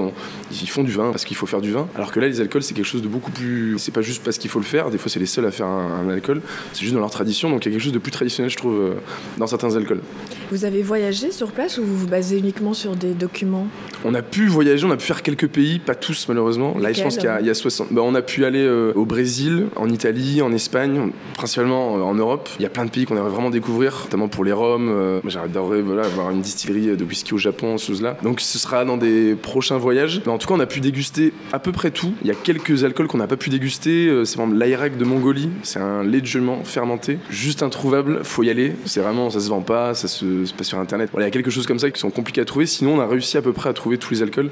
ils 0.51 0.71
font 0.71 0.85
du 0.85 0.93
vin 0.93 1.11
parce 1.11 1.27
qu'il 1.27 1.37
faut 1.37 1.45
faire 1.45 1.61
du 1.61 1.71
vin. 1.71 1.87
Alors 1.97 2.13
que 2.13 2.19
là, 2.19 2.29
les 2.29 2.41
alcools, 2.41 2.63
c'est 2.63 2.73
quelque 2.73 2.87
chose 2.87 3.03
de 3.03 3.09
beaucoup 3.09 3.31
plus. 3.31 3.79
C'est 3.79 3.93
pas 3.93 4.01
juste 4.01 4.23
parce 4.25 4.39
qu'il 4.39 4.49
faut 4.49 4.59
le 4.59 4.65
faire. 4.65 4.89
Des 4.89 4.97
fois, 4.97 5.11
c'est 5.11 5.18
les 5.19 5.27
seuls 5.27 5.47
à 5.47 5.51
faire 5.51 5.67
un, 5.67 6.07
un 6.07 6.09
alcool. 6.09 6.41
C'est 6.73 6.83
juste 6.83 6.95
dans 6.95 7.01
leur 7.01 7.11
tradition. 7.11 7.51
Donc 7.51 7.65
il 7.65 7.69
y 7.69 7.73
a 7.73 7.73
quelque 7.75 7.85
chose 7.85 7.93
de 7.93 7.99
plus 7.99 8.13
traditionnel, 8.13 8.51
je 8.51 8.57
trouve, 8.57 8.81
euh, 8.81 8.95
dans 9.39 9.47
certains 9.47 9.75
alcools. 9.77 10.01
Vous 10.51 10.65
avez 10.65 10.81
voyagé 10.83 11.31
sur 11.31 11.51
place 11.53 11.77
ou 11.77 11.85
vous 11.85 11.95
vous 11.97 12.07
basez 12.07 12.39
uniquement 12.39 12.73
sur 12.73 12.97
des 12.97 13.13
documents 13.13 13.67
On 14.07 14.15
a 14.15 14.23
pu 14.23 14.47
voyager, 14.47 14.87
on 14.87 14.91
a 14.91 14.97
pu 14.97 15.05
faire 15.05 15.23
quelques 15.23 15.49
pays, 15.49 15.79
pas 15.79 15.95
tous 15.95 16.27
malheureusement. 16.27 16.75
Là, 16.79 16.91
je 16.93 17.03
pense 17.03 17.17
qu'il 17.17 17.25
y, 17.25 17.29
a- 17.29 17.41
il 17.41 17.47
y 17.47 17.51
a 17.51 17.55
60. 17.55 17.89
Bah, 17.93 18.01
on 18.03 18.15
a 18.15 18.23
pu 18.23 18.47
aller 18.47 18.63
euh, 18.65 18.93
au 18.95 19.05
Brésil, 19.05 19.67
en 19.77 19.91
Italie, 19.91 20.41
en 20.41 20.51
Espagne, 20.53 21.11
principalement 21.35 21.99
euh, 21.99 22.01
en 22.01 22.15
Europe. 22.15 22.49
Il 22.59 22.63
y 22.63 22.67
a 22.67 22.71
plein 22.71 22.87
de 22.87 22.91
pays 22.91 23.05
qu'on 23.05 23.17
aimerait 23.19 23.29
vraiment 23.29 23.51
découvrir, 23.51 24.01
notamment 24.05 24.29
pour 24.29 24.43
les 24.43 24.53
rhums. 24.53 24.89
Euh, 24.89 25.21
j'adorerais 25.27 25.83
voilà, 25.83 26.05
avoir 26.07 26.31
une 26.31 26.41
distillerie 26.41 26.97
de 26.97 27.05
whisky 27.05 27.35
au 27.35 27.39
Japon, 27.39 27.77
ces 27.77 27.89
choses-là. 27.89 28.17
Donc, 28.23 28.41
ce 28.41 28.59
sera 28.59 28.87
dans 28.87 28.97
des 28.97 29.35
prochains 29.35 29.77
voyages. 29.77 30.23
Mais 30.25 30.33
en 30.33 30.39
tout 30.39 30.49
cas, 30.49 30.55
on 30.55 30.61
a 30.61 30.67
pu 30.67 30.81
déguster 30.81 31.35
à 31.53 31.59
peu 31.59 31.73
près 31.73 31.91
tout. 31.91 32.15
Il 32.23 32.29
y 32.29 32.31
a 32.31 32.35
quelques 32.35 32.85
alcools 32.85 33.07
qu'on 33.09 33.19
n'a 33.19 33.27
pas 33.27 33.37
pu 33.37 33.51
déguster. 33.51 34.07
Euh, 34.09 34.25
C'est 34.25 34.37
par 34.37 34.47
exemple 34.47 34.61
l'Airac 34.65 34.97
de 34.97 35.05
Mongolie. 35.05 35.51
C'est 35.63 35.81
un 35.81 36.03
lait 36.05 36.23
de 36.23 36.27
jument 36.27 36.65
fermenté, 36.65 37.19
juste 37.29 37.63
introuvable. 37.63 38.21
Faut 38.23 38.43
y 38.45 38.49
aller. 38.51 38.73
C'est 38.87 39.01
vraiment, 39.01 39.29
ça 39.29 39.41
se 39.41 39.51
vend 39.51 39.61
pas, 39.61 39.93
ça 39.93 40.09
se, 40.09 40.38
sur 40.47 40.79
internet. 40.79 41.11
Il 41.17 41.21
y 41.21 41.25
a 41.25 41.31
quelque 41.31 41.51
chose 41.51 41.67
comme 41.67 41.79
ça 41.79 41.91
qui 41.91 42.01
sont 42.01 42.11
compliqués 42.11 42.41
à 42.41 42.45
trouver. 42.45 42.67
Sinon, 42.67 42.97
on 42.97 43.01
a 43.01 43.07
réussi 43.07 43.37
à 43.37 43.43
peu 43.43 43.53
près 43.53 43.71
à 43.71 43.73
trouver 43.73 43.99
tous 43.99 44.13
les 44.13 44.23
alcools. 44.23 44.51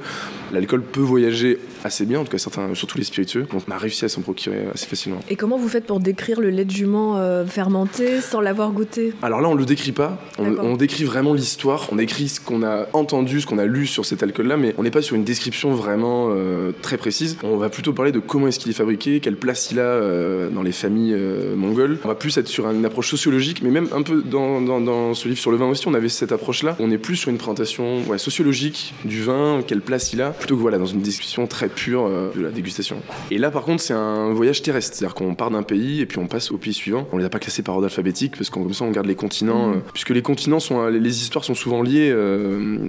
L'alcool 0.53 0.83
peut 0.83 1.01
voyager 1.01 1.59
assez 1.87 2.05
bien, 2.07 2.21
en 2.21 2.25
tout 2.25 2.31
cas 2.31 2.39
certains, 2.39 2.75
surtout 2.75 2.99
les 2.99 3.05
spiritueux. 3.05 3.47
Donc, 3.51 3.63
on 3.69 3.73
a 3.73 3.79
réussi 3.79 4.05
à 4.05 4.09
s'en 4.09 4.21
procurer 4.23 4.67
assez 4.75 4.87
facilement. 4.87 5.21
Et 5.31 5.37
comment 5.37 5.57
vous 5.59 5.69
faites 5.69 5.85
pour 5.87 6.01
décrire 6.01 6.41
le 6.41 6.51
lait 6.51 6.65
de 6.65 6.71
jument 6.71 7.17
euh, 7.17 7.47
fermenté 7.47 8.21
sans 8.21 8.41
l'avoir 8.41 8.73
goûté? 8.73 9.13
Alors 9.23 9.41
là, 9.41 9.49
on 9.49 9.55
le 9.55 9.65
décrit 9.65 9.93
pas. 9.93 10.19
On, 10.39 10.77
décrit 10.77 11.05
vraiment 11.05 11.33
l'histoire. 11.33 11.89
On 11.93 11.97
décrit 11.97 12.29
ce 12.29 12.41
qu'on 12.41 12.63
a 12.63 12.87
entendu, 12.93 13.41
ce 13.41 13.47
qu'on 13.47 13.59
a 13.59 13.65
lu 13.67 13.87
sur 13.87 14.05
cet 14.05 14.23
alcool-là, 14.23 14.57
mais 14.57 14.75
on 14.79 14.83
n'est 14.83 14.91
pas 14.91 15.03
sur 15.03 15.17
une 15.17 15.25
description 15.25 15.75
vraiment 15.75 16.29
euh, 16.31 16.73
très 16.83 16.97
précise. 16.99 17.39
On 17.43 17.57
va 17.57 17.69
plutôt 17.71 17.93
parler 17.93 18.13
de 18.13 18.19
comment 18.19 18.49
est-ce 18.49 18.59
qu'il 18.59 18.71
est 18.71 18.75
fabriqué, 18.75 19.21
quelle 19.21 19.37
place 19.37 19.71
il 19.71 19.81
a 19.81 19.83
euh, 19.83 20.51
dans 20.51 20.63
les 20.63 20.73
familles 20.73 21.17
mongoles. 21.57 21.99
On 22.05 22.09
va 22.09 22.15
plus 22.15 22.37
être 22.37 22.49
sur 22.49 22.69
une 22.71 22.85
approche 22.85 23.09
sociologique, 23.11 23.63
mais 23.63 23.71
même 23.71 23.89
un 23.93 24.03
peu 24.03 24.23
dans, 24.23 24.61
dans- 24.61 24.81
dans 24.81 25.15
ce 25.15 25.29
livre 25.29 25.41
sur 25.41 25.51
le 25.51 25.57
vin 25.57 25.67
aussi, 25.67 25.87
on 25.89 25.95
avait 25.95 26.09
cette 26.09 26.33
approche-là. 26.33 26.77
On 26.79 26.91
est 26.91 26.99
plus 26.99 27.17
sur 27.17 27.31
une 27.31 27.39
présentation 27.39 28.03
ouais, 28.09 28.19
sociologique 28.19 28.95
du 29.05 29.23
vin, 29.23 29.63
quelle 29.67 29.81
place 29.81 30.13
il 30.13 30.21
a, 30.23 30.31
plutôt 30.31 30.57
que 30.57 30.61
voilà, 30.61 30.79
dans 30.79 30.87
une 30.87 31.01
description 31.01 31.47
très 31.47 31.69
pure 31.77 32.07
euh, 32.07 32.31
de 32.35 32.43
la 32.43 32.51
dégustation. 32.51 32.97
Et 33.31 33.39
là, 33.39 33.51
par 33.51 33.63
contre, 33.63 33.83
c'est 33.83 33.95
un 33.95 34.33
voyage 34.33 34.63
terrestre, 34.63 34.97
c'est-à-dire 34.97 35.15
qu'on 35.15 35.35
part 35.35 35.51
d'un 35.51 35.63
pays 35.63 36.01
et 36.01 36.07
puis 36.07 36.19
on 36.19 36.27
passe 36.27 36.51
au 36.51 36.57
pays 36.57 36.73
suivant. 36.73 37.07
On 37.13 37.19
les 37.19 37.25
a 37.25 37.29
pas 37.29 37.39
classés 37.39 37.63
par 37.63 37.75
ordre 37.77 37.85
alphabétique 37.87 38.35
parce 38.37 38.51
qu'en 38.51 38.63
comme 38.63 38.73
ça, 38.75 38.85
on 38.85 38.91
garde 38.91 39.07
les 39.07 39.15
continents, 39.15 39.69
Mhm. 39.69 39.75
euh, 39.75 39.81
puisque 39.93 40.11
les 40.11 40.23
continents 40.23 40.59
sont, 40.61 40.81
euh, 40.81 40.91
les, 40.91 41.23
histoires 41.23 41.45
sont 41.45 41.55
souvent 41.55 41.83
liées. 41.83 42.15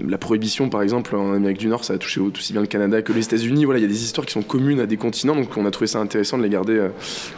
la 0.07 0.17
prohibition, 0.17 0.69
par 0.69 0.81
exemple, 0.81 1.15
en 1.15 1.33
Amérique 1.33 1.57
du 1.59 1.67
Nord, 1.67 1.83
ça 1.83 1.93
a 1.93 1.97
touché 1.97 2.19
au- 2.21 2.31
aussi 2.31 2.53
bien 2.53 2.61
le 2.61 2.67
Canada 2.67 3.01
que 3.01 3.11
les 3.13 3.25
États-Unis. 3.25 3.65
Voilà, 3.65 3.79
il 3.79 3.83
y 3.83 3.85
a 3.85 3.89
des 3.89 4.03
histoires 4.03 4.25
qui 4.25 4.33
sont 4.33 4.41
communes 4.41 4.79
à 4.79 4.85
des 4.85 4.97
continents, 4.97 5.35
donc 5.35 5.49
on 5.57 5.65
a 5.65 5.71
trouvé 5.71 5.87
ça 5.87 5.99
intéressant 5.99 6.37
de 6.37 6.43
les 6.43 6.49
garder, 6.49 6.87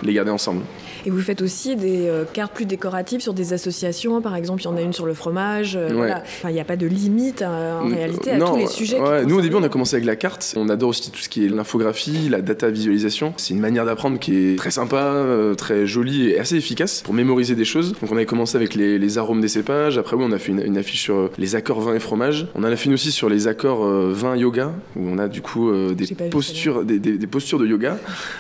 les 0.04 0.14
garder 0.14 0.32
ensemble. 0.32 0.62
Et 1.06 1.10
vous 1.10 1.22
faites 1.22 1.42
aussi 1.42 1.76
des 1.76 2.10
cartes 2.34 2.54
plus 2.54 2.66
décoratives 2.66 3.22
sur 3.22 3.34
des 3.34 3.54
associations, 3.54 4.22
par 4.22 4.36
exemple, 4.36 4.62
il 4.62 4.66
y 4.66 4.68
en 4.68 4.78
a 4.78 4.82
une 4.82 4.94
sur 4.94 5.06
le 5.06 5.14
fromage. 5.14 5.76
Ouais. 5.76 5.92
voilà. 5.94 6.22
Enfin, 6.26 6.50
il 6.50 6.54
n'y 6.54 6.60
a 6.60 6.66
pas 6.66 6.76
de 6.76 6.86
limite 6.88 7.42
en 7.42 7.88
réalité 7.88 8.32
à 8.32 8.38
non, 8.38 8.52
tous 8.52 8.58
les 8.58 8.68
sujets. 8.68 9.00
ouais, 9.00 9.26
nous, 9.26 9.38
au 9.38 9.42
début, 9.42 9.56
on 9.56 9.64
a 9.64 9.70
commencé 9.70 9.96
avec 9.96 10.06
la 10.06 10.16
carte. 10.16 10.54
On 10.58 10.70
adore 10.70 10.90
aussi 10.90 11.10
tout 11.12 11.20
ce 11.20 11.30
qui 11.30 11.39
est 11.46 11.50
l'infographie, 11.50 12.30
la 12.30 12.42
data 12.42 12.70
visualisation. 12.70 13.34
C'est 13.38 13.54
une 13.54 13.60
manière 13.60 13.86
d'apprendre 13.86 14.20
qui 14.20 14.36
est 14.36 14.56
très 14.58 14.72
sympa, 14.72 14.98
euh, 14.98 15.54
très 15.56 15.86
jolie 15.86 16.30
et 16.30 16.40
assez 16.40 16.56
efficace 16.56 17.02
pour 17.02 17.14
mémoriser 17.14 17.56
des 17.56 17.66
choses. 17.66 17.94
Donc, 18.02 18.12
on 18.12 18.16
avait 18.16 18.26
commencé 18.26 18.56
avec 18.56 18.76
les, 18.76 18.98
les 19.00 19.18
arômes 19.18 19.42
des 19.42 19.48
cépages. 19.48 19.98
Après, 19.98 20.16
oui, 20.16 20.24
on 20.28 20.32
a 20.32 20.40
fait 20.40 20.52
une, 20.52 20.62
une 20.66 20.78
affiche 20.78 21.04
sur 21.04 21.16
euh, 21.16 21.32
les 21.38 21.56
accords 21.56 21.82
vin 21.82 21.94
et 21.96 22.00
fromage. 22.00 22.48
On 22.56 22.62
en 22.64 22.68
a 22.68 22.76
fait 22.76 22.86
une 22.88 22.94
aussi 22.94 23.12
sur 23.12 23.30
les 23.30 23.48
accords 23.48 23.86
euh, 23.86 24.12
vin 24.14 24.36
yoga, 24.36 24.74
où 24.96 25.08
on 25.08 25.18
a 25.18 25.28
du 25.28 25.42
coup 25.42 25.70
euh, 25.70 25.94
des 25.94 26.08
postures, 26.30 26.84
des, 26.86 27.00
des- 27.00 27.18
des 27.18 27.28
postures 27.28 27.60
de 27.60 27.68
yoga. 27.68 27.98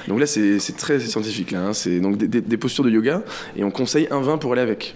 Donc 0.07 0.19
là, 0.19 0.25
c'est 0.25 0.59
c'est 0.59 0.77
très 0.77 0.99
scientifique. 0.99 1.51
Là, 1.51 1.67
hein. 1.67 1.73
C'est 1.73 1.99
donc 1.99 2.17
des 2.17 2.57
postures 2.57 2.83
de 2.83 2.89
yoga 2.89 3.23
et 3.57 3.63
on 3.63 3.71
conseille 3.71 4.07
un 4.11 4.21
vin 4.21 4.37
pour 4.37 4.53
aller 4.53 4.61
avec. 4.61 4.95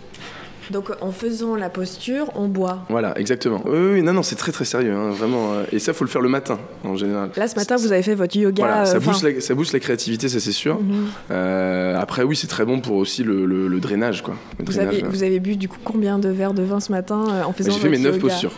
Donc 0.72 0.92
en 1.02 1.12
faisant 1.12 1.56
la 1.56 1.70
posture, 1.70 2.28
on 2.36 2.48
boit. 2.48 2.86
Voilà, 2.90 3.18
exactement. 3.20 3.62
Oui, 3.66 4.02
non, 4.02 4.14
non, 4.14 4.24
c'est 4.24 4.36
très 4.36 4.52
très 4.52 4.66
sérieux, 4.66 4.94
hein, 4.94 5.10
vraiment. 5.12 5.54
euh, 5.54 5.64
Et 5.72 5.80
ça, 5.80 5.94
faut 5.94 6.04
le 6.04 6.10
faire 6.10 6.22
le 6.22 6.30
matin, 6.30 6.58
en 6.84 6.96
général. 6.96 7.30
Là, 7.36 7.48
ce 7.48 7.56
matin, 7.56 7.76
vous 7.76 7.92
avez 7.92 8.02
fait 8.04 8.16
votre 8.16 8.36
yoga. 8.38 8.64
Voilà, 8.66 8.86
ça 8.86 8.98
euh, 8.98 9.00
booste, 9.00 9.24
la, 9.24 9.42
ça 9.42 9.54
booste 9.56 9.74
la 9.74 9.80
créativité, 9.80 10.30
ça 10.30 10.40
c'est 10.40 10.52
sûr. 10.52 10.80
mhm. 10.82 11.08
Euh, 11.32 12.00
après, 12.00 12.24
oui, 12.24 12.36
c'est 12.36 12.48
très 12.48 12.66
bon 12.66 12.80
pour 12.80 12.96
aussi 12.98 13.24
le, 13.24 13.46
le- 13.46 13.68
le 13.68 13.80
drainage, 13.80 14.22
quoi. 14.22 14.36
Le 14.60 14.66
Vous 14.66 14.74
drainage, 14.74 14.94
avez, 14.94 15.02
là. 15.04 15.10
vous 15.10 15.24
avez 15.24 15.40
bu 15.40 15.56
du 15.56 15.68
coup 15.68 15.78
combien 15.84 16.20
de 16.20 16.30
verres 16.30 16.54
de 16.54 16.64
vin 16.64 16.80
ce 16.80 16.92
matin 16.92 17.24
en 17.46 17.54
faisant 17.54 17.72
J'ai 17.72 17.80
fait 17.80 17.90
mes 17.90 17.98
votre 17.98 18.12
9 18.12 18.16
yoga 18.16 18.28
postures. 18.30 18.52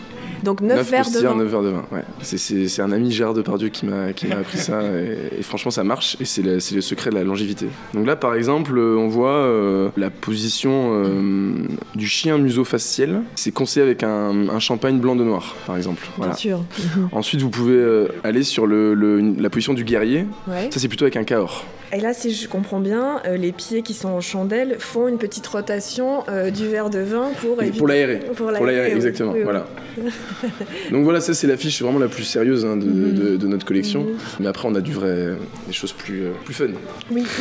Donc 0.46 0.62
9, 0.62 0.78
9 0.78 0.90
verres 0.92 1.10
de 1.12 1.20
vin. 1.28 1.36
9 1.36 1.48
verres 1.48 1.62
de 1.64 1.70
vin. 1.70 1.84
Ouais. 1.92 2.04
C'est- 2.22 2.80
un 2.82 2.92
ami 2.92 3.12
Gérard 3.12 3.34
Depardieu 3.34 3.70
qui 3.70 3.86
m'a 3.88 4.14
qui 4.14 4.28
m'a 4.28 4.36
appris 4.38 4.58
ça 4.60 4.82
et, 4.84 5.40
et 5.40 5.42
franchement 5.42 5.72
ça 5.72 5.84
marche 5.84 6.18
et 6.20 6.26
c'est 6.26 6.44
le, 6.44 6.60
secret 6.60 7.10
de 7.10 7.16
la 7.16 7.24
longévité. 7.24 7.68
Donc 7.96 8.06
là 8.06 8.16
par 8.16 8.36
exemple 8.36 8.78
euh, 8.78 8.96
on 8.96 9.08
voit 9.08 9.30
euh, 9.32 9.90
la 9.98 10.10
position 10.12 11.04
euh, 11.04 11.64
du 11.96 12.08
chien 12.08 12.38
museau-facial. 12.38 13.22
C'est 13.36 13.52
conseillé 13.52 13.84
avec 13.84 14.04
un, 14.04 14.50
un 14.50 14.60
champagne 14.60 15.00
blanc 15.00 15.16
de 15.16 15.24
noir 15.24 15.56
par 15.66 15.78
exemple. 15.78 16.08
Bien 16.20 16.34
sûr. 16.34 16.64
Ensuite 17.12 17.42
vous 17.42 17.50
pouvez 17.50 17.74
euh, 17.76 18.08
aller 18.24 18.44
sur 18.44 18.68
le, 18.68 18.94
la 19.40 19.50
position 19.50 19.74
du 19.74 19.84
guerrier. 19.84 20.26
Ouais. 20.48 20.70
Ça 20.72 20.80
c'est 20.80 20.88
plutôt 20.88 21.06
avec 21.06 21.16
un 21.16 21.24
Cahors. 21.24 21.66
Et 21.94 22.00
là, 22.02 22.14
si 22.14 22.34
je 22.34 22.48
comprends 22.50 22.80
bien, 22.80 23.22
euh, 23.26 23.38
les 23.38 23.52
pieds 23.52 23.82
qui 23.82 23.94
sont 23.94 24.10
en 24.10 24.22
chandelle 24.22 24.78
font 24.80 25.08
une 25.08 25.18
petite 25.18 25.46
rotation 25.48 26.24
euh, 26.30 26.50
du 26.50 26.68
verre 26.68 26.90
de 26.90 27.00
vin 27.00 27.30
pour 27.42 27.62
éviter. 27.62 27.78
Pour 27.78 27.88
l'aérer. 27.88 28.20
Pour 28.36 28.52
l'aérer, 28.52 28.92
exactement. 28.92 29.32
Oui, 29.32 29.40
oui. 29.40 29.44
Voilà. 29.44 29.68
Donc 30.92 31.04
voilà, 31.04 31.22
ça 31.22 31.34
c'est 31.34 31.48
l'affiche 31.48 31.82
vraiment 31.82 32.00
la 32.00 32.08
plus 32.08 32.24
sérieuse 32.24 32.66
hein, 32.66 32.76
de, 32.78 32.86
Mhm. 32.86 33.14
de- 33.14 33.38
de 33.38 33.48
notre 33.48 33.66
collection. 33.66 34.02
Mhm. 34.04 34.18
Mais 34.42 34.48
après, 34.48 34.68
on 34.68 34.76
a 34.76 34.82
du 34.82 34.92
vrai, 34.94 35.36
des 35.68 35.74
choses 35.74 35.94
plus, 35.94 36.24
euh, 36.24 36.32
plus 36.44 36.54
fun. 36.54 36.68
Oui. 37.12 37.24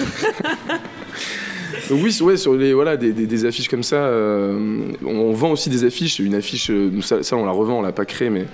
Donc 1.90 2.00
oui, 2.02 2.16
ouais, 2.22 2.36
sur 2.36 2.54
les 2.54 2.72
voilà 2.74 2.96
des, 2.96 3.12
des- 3.12 3.26
des 3.26 3.44
affiches 3.44 3.68
comme 3.68 3.82
ça, 3.82 3.96
euh, 3.96 4.80
on 5.04 5.32
vend 5.32 5.50
aussi 5.52 5.70
des 5.70 5.84
affiches. 5.84 6.18
Une 6.18 6.34
affiche, 6.34 6.70
euh, 6.70 6.88
nous, 6.92 7.02
ça, 7.02 7.22
ça, 7.22 7.36
on 7.36 7.44
la 7.44 7.52
revend, 7.52 7.78
on 7.78 7.82
l'a 7.82 7.92
pas 7.92 8.04
créée, 8.04 8.30
mais 8.30 8.46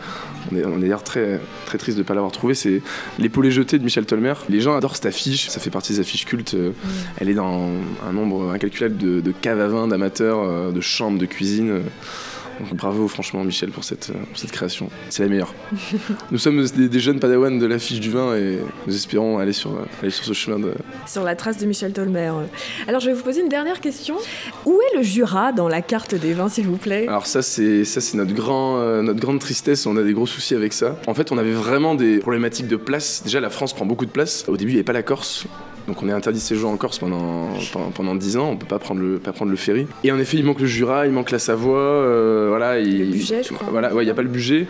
on 0.52 0.56
est, 0.56 0.64
on 0.64 0.78
est 0.78 0.80
d'ailleurs 0.82 1.04
très 1.04 1.40
très 1.66 1.78
triste 1.78 1.98
de 1.98 2.02
pas 2.02 2.14
l'avoir 2.14 2.32
trouvée. 2.32 2.54
C'est 2.54 2.82
l'épaulé 3.18 3.50
jeté 3.50 3.78
de 3.78 3.84
Michel 3.84 4.06
Tolmer. 4.06 4.34
Les 4.48 4.60
gens 4.60 4.76
adorent 4.76 4.96
cette 4.96 5.06
affiche. 5.06 5.48
Ça 5.48 5.60
fait 5.60 5.70
partie 5.70 5.92
des 5.94 6.00
affiches 6.00 6.24
cultes. 6.24 6.54
Euh, 6.54 6.70
Elle 7.18 7.28
est 7.28 7.34
dans 7.34 7.70
un 8.08 8.12
nombre 8.12 8.50
incalculable 8.52 8.96
de, 8.96 9.20
de 9.20 9.32
caves 9.32 9.60
à 9.60 9.68
vin, 9.68 9.88
d'amateurs, 9.88 10.72
de 10.72 10.80
chambres, 10.80 11.18
de 11.18 11.26
cuisine. 11.26 11.80
Donc 12.60 12.74
bravo 12.74 13.08
franchement 13.08 13.42
Michel 13.42 13.70
pour 13.70 13.84
cette, 13.84 14.10
euh, 14.10 14.24
pour 14.28 14.38
cette 14.38 14.52
création. 14.52 14.90
C'est 15.08 15.22
la 15.22 15.28
meilleure. 15.28 15.54
nous 16.30 16.38
sommes 16.38 16.64
des, 16.64 16.88
des 16.88 17.00
jeunes 17.00 17.18
padawans 17.18 17.58
de 17.58 17.66
l'affiche 17.66 18.00
du 18.00 18.10
vin 18.10 18.34
et 18.36 18.58
nous 18.86 18.94
espérons 18.94 19.38
aller 19.38 19.52
sur, 19.52 19.72
euh, 19.72 19.84
aller 20.02 20.10
sur 20.10 20.24
ce 20.24 20.32
chemin 20.32 20.58
de, 20.58 20.74
Sur 21.06 21.24
la 21.24 21.34
trace 21.36 21.58
de 21.58 21.66
Michel 21.66 21.92
Tolmer. 21.92 22.32
Alors, 22.86 23.00
je 23.00 23.06
vais 23.06 23.14
vous 23.14 23.22
poser 23.22 23.40
une 23.40 23.48
dernière 23.48 23.80
question. 23.80 24.16
Où 24.66 24.78
est 24.80 24.96
le 24.96 25.02
Jura 25.02 25.52
dans 25.52 25.68
la 25.68 25.80
carte 25.80 26.14
des 26.14 26.34
vins, 26.34 26.48
s'il 26.48 26.66
vous 26.66 26.76
plaît? 26.76 27.06
Alors 27.08 27.26
ça 27.26 27.42
c'est 27.42 27.84
ça 27.84 28.00
c'est 28.00 28.16
notre 28.16 28.34
grand 28.34 28.78
euh, 28.78 29.02
notre 29.02 29.20
grande 29.20 29.40
tristesse, 29.40 29.86
on 29.86 29.96
a 29.96 30.02
des 30.02 30.12
gros 30.12 30.26
soucis 30.26 30.54
avec 30.54 30.72
ça. 30.72 30.98
En 31.06 31.14
fait, 31.14 31.32
on 31.32 31.38
avait 31.38 31.52
vraiment 31.52 31.94
des 31.94 32.18
problématiques 32.18 32.68
de 32.68 32.76
place. 32.76 33.22
Déjà 33.24 33.40
la 33.40 33.50
France 33.50 33.72
prend 33.72 33.86
beaucoup 33.86 34.06
de 34.06 34.10
place. 34.10 34.44
Au 34.48 34.56
début, 34.56 34.72
il 34.72 34.74
n'y 34.74 34.78
avait 34.78 34.84
pas 34.84 34.92
la 34.92 35.02
Corse. 35.02 35.46
Donc 35.90 36.04
on 36.04 36.08
est 36.08 36.12
interdit 36.12 36.38
de 36.38 36.44
séjour 36.44 36.70
en 36.70 36.76
Corse 36.76 37.00
pendant, 37.00 37.48
pendant, 37.96 38.14
10 38.14 38.36
ans, 38.36 38.50
on 38.50 38.56
peut 38.56 38.64
pas 38.64 38.78
prendre, 38.78 39.00
le, 39.00 39.18
pas 39.18 39.32
prendre 39.32 39.50
le 39.50 39.56
ferry. 39.56 39.88
Et 40.04 40.12
en 40.12 40.20
effet, 40.20 40.36
il 40.36 40.44
manque 40.44 40.60
le 40.60 40.66
Jura, 40.68 41.04
il 41.06 41.12
manque 41.12 41.32
la 41.32 41.40
Savoie, 41.40 41.78
euh, 41.78 42.46
voilà. 42.48 42.78
Il, 42.78 42.98
le 43.00 43.04
budget, 43.06 43.42
je 43.42 43.52
crois. 43.52 43.66
Voilà, 43.72 43.90
il 43.92 44.04
n'y 44.04 44.10
a 44.10 44.14
pas 44.14 44.22
le 44.22 44.28
budget. 44.28 44.68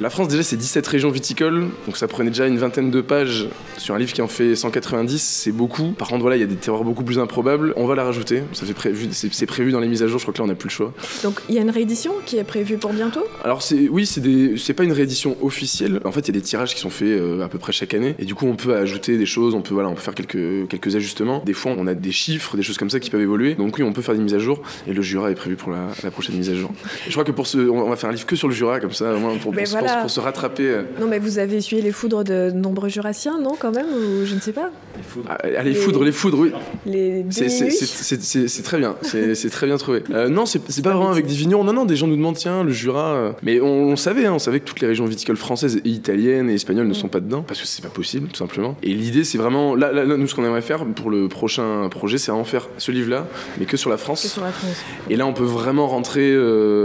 La 0.00 0.08
France, 0.08 0.28
déjà, 0.28 0.44
c'est 0.44 0.56
17 0.56 0.86
régions 0.86 1.10
viticoles, 1.10 1.66
donc 1.86 1.96
ça 1.96 2.06
prenait 2.06 2.30
déjà 2.30 2.46
une 2.46 2.58
vingtaine 2.58 2.92
de 2.92 3.00
pages 3.00 3.48
sur 3.76 3.94
un 3.96 3.98
livre 3.98 4.12
qui 4.12 4.22
en 4.22 4.28
fait 4.28 4.54
190, 4.54 5.20
c'est 5.20 5.50
beaucoup. 5.50 5.92
Par 5.98 6.08
contre, 6.08 6.22
voilà, 6.22 6.36
il 6.36 6.40
y 6.40 6.44
a 6.44 6.46
des 6.46 6.54
terroirs 6.54 6.84
beaucoup 6.84 7.02
plus 7.02 7.18
improbables. 7.18 7.72
On 7.76 7.86
va 7.86 7.96
la 7.96 8.04
rajouter, 8.04 8.44
ça 8.52 8.64
fait 8.64 8.72
prévu, 8.72 9.08
c'est 9.10 9.46
prévu 9.46 9.72
dans 9.72 9.80
les 9.80 9.88
mises 9.88 10.04
à 10.04 10.06
jour, 10.06 10.20
je 10.20 10.24
crois 10.24 10.32
que 10.32 10.38
là, 10.38 10.44
on 10.44 10.48
n'a 10.48 10.54
plus 10.54 10.68
le 10.68 10.72
choix. 10.72 10.92
Donc 11.24 11.40
il 11.48 11.56
y 11.56 11.58
a 11.58 11.62
une 11.62 11.70
réédition 11.70 12.12
qui 12.24 12.38
est 12.38 12.44
prévue 12.44 12.76
pour 12.76 12.92
bientôt? 12.92 13.24
Alors, 13.44 13.62
oui, 13.90 14.06
c'est 14.06 14.74
pas 14.74 14.84
une 14.84 14.92
réédition 14.92 15.36
officielle. 15.42 16.00
En 16.04 16.12
fait, 16.12 16.20
il 16.20 16.28
y 16.28 16.38
a 16.38 16.40
des 16.40 16.46
tirages 16.46 16.74
qui 16.74 16.80
sont 16.80 16.90
faits 16.90 17.08
euh, 17.08 17.44
à 17.44 17.48
peu 17.48 17.58
près 17.58 17.72
chaque 17.72 17.94
année, 17.94 18.14
et 18.20 18.24
du 18.24 18.36
coup, 18.36 18.46
on 18.46 18.54
peut 18.54 18.76
ajouter 18.76 19.18
des 19.18 19.26
choses, 19.26 19.54
on 19.54 19.62
peut, 19.62 19.74
voilà, 19.74 19.88
on 19.88 19.94
peut 19.94 20.00
faire 20.00 20.14
quelques, 20.14 20.36
quelques 20.68 20.96
ajustements. 20.96 21.42
Des 21.44 21.52
fois, 21.52 21.72
on 21.76 21.86
a 21.86 21.94
des 21.94 22.12
chiffres, 22.12 22.56
des 22.56 22.62
choses 22.62 22.78
comme 22.78 22.90
ça 22.90 23.00
qui 23.00 23.10
peuvent 23.10 23.20
évoluer. 23.20 23.54
Donc 23.54 23.76
oui, 23.78 23.84
on 23.84 23.92
peut 23.92 24.02
faire 24.02 24.14
des 24.14 24.20
mises 24.20 24.34
à 24.34 24.38
jour, 24.38 24.62
et 24.86 24.92
le 24.92 25.02
Jura 25.02 25.30
est 25.30 25.34
prévu 25.34 25.56
pour 25.56 25.72
la, 25.72 26.10
prochaine 26.10 26.36
mise 26.36 26.50
à 26.50 26.54
jour. 26.54 26.70
je 27.06 27.12
crois 27.12 27.24
que 27.24 27.32
pour 27.32 27.46
ce, 27.46 27.58
on 27.58 27.88
va 27.88 27.96
faire 27.96 28.10
un 28.10 28.12
livre 28.12 28.26
que 28.26 28.36
sur 28.36 28.48
le 28.48 28.54
Jura, 28.54 28.80
comme 28.80 28.92
ça, 28.92 29.12
pour, 29.40 29.52
pour, 29.52 29.54
pour 29.54 30.10
se 30.10 30.20
rattraper 30.20 30.52
euh, 30.60 30.82
non, 31.00 31.06
mais 31.06 31.18
vous 31.18 31.38
avez 31.38 31.56
essuyé 31.56 31.82
les 31.82 31.92
foudres 31.92 32.24
de 32.24 32.50
nombreux 32.50 32.88
jurassiens, 32.88 33.38
non, 33.40 33.54
quand 33.58 33.72
même 33.72 33.86
Ou 33.86 34.24
je 34.24 34.34
ne 34.34 34.40
sais 34.40 34.52
pas? 34.52 34.70
Les 34.96 35.02
foudres. 35.02 35.28
Ah, 35.30 35.38
ah, 35.42 35.62
les, 35.62 35.74
foudres, 35.74 36.04
les 36.04 36.12
foudres, 36.12 36.38
oui. 36.38 36.52
Les 36.86 37.24
c'est 37.30 38.62
très 38.62 38.78
bien, 38.78 38.96
c'est 39.02 39.50
très 39.50 39.66
bien 39.66 39.76
trouvé. 39.76 40.02
Euh, 40.10 40.28
non, 40.28 40.46
c'est 40.46 40.82
pas 40.82 40.90
vraiment 40.90 41.10
avec 41.10 41.26
des 41.26 41.34
vignerons. 41.34 41.64
Non, 41.64 41.72
non, 41.72 41.84
des 41.84 41.96
gens 41.96 42.06
nous 42.06 42.16
demandent, 42.16 42.36
tiens, 42.36 42.64
le 42.64 42.72
Jura. 42.72 43.14
Euh, 43.14 43.32
mais 43.42 43.60
on, 43.60 43.96
savait, 43.96 44.26
hein, 44.26 44.32
on 44.34 44.38
savait 44.38 44.60
que 44.60 44.64
toutes 44.64 44.80
les 44.80 44.86
régions 44.86 45.04
viticoles 45.04 45.36
françaises 45.36 45.80
et 45.84 45.88
italiennes 45.88 46.50
et 46.50 46.54
espagnoles 46.54 46.86
ne 46.86 46.94
sont 46.94 47.08
pas 47.08 47.20
dedans, 47.20 47.42
parce 47.42 47.60
que 47.60 47.66
c'est 47.66 47.82
pas 47.82 47.88
possible, 47.88 48.28
tout 48.28 48.36
simplement. 48.36 48.76
Et 48.82 48.94
l'idée, 48.94 49.24
c'est 49.24 49.38
vraiment. 49.38 49.74
Là, 49.74 49.92
là, 49.92 50.04
nous, 50.04 50.26
ce 50.26 50.34
qu'on 50.42 50.48
aimerait 50.48 50.62
faire 50.62 50.84
pour 50.84 51.10
le 51.10 51.28
prochain 51.28 51.88
projet, 51.90 52.18
c'est 52.18 52.32
en 52.32 52.44
faire 52.44 52.68
ce 52.78 52.92
livre-là, 52.92 53.26
mais 53.58 53.66
que 53.66 53.76
sur 53.76 53.90
la 53.90 53.96
France. 53.96 54.22
Que 54.22 54.28
sur 54.28 54.42
la 54.42 54.52
France. 54.52 54.82
Et 55.10 55.16
là, 55.16 55.26
on 55.26 55.32
peut 55.32 55.44
vraiment 55.44 55.86
rentrer. 55.86 56.32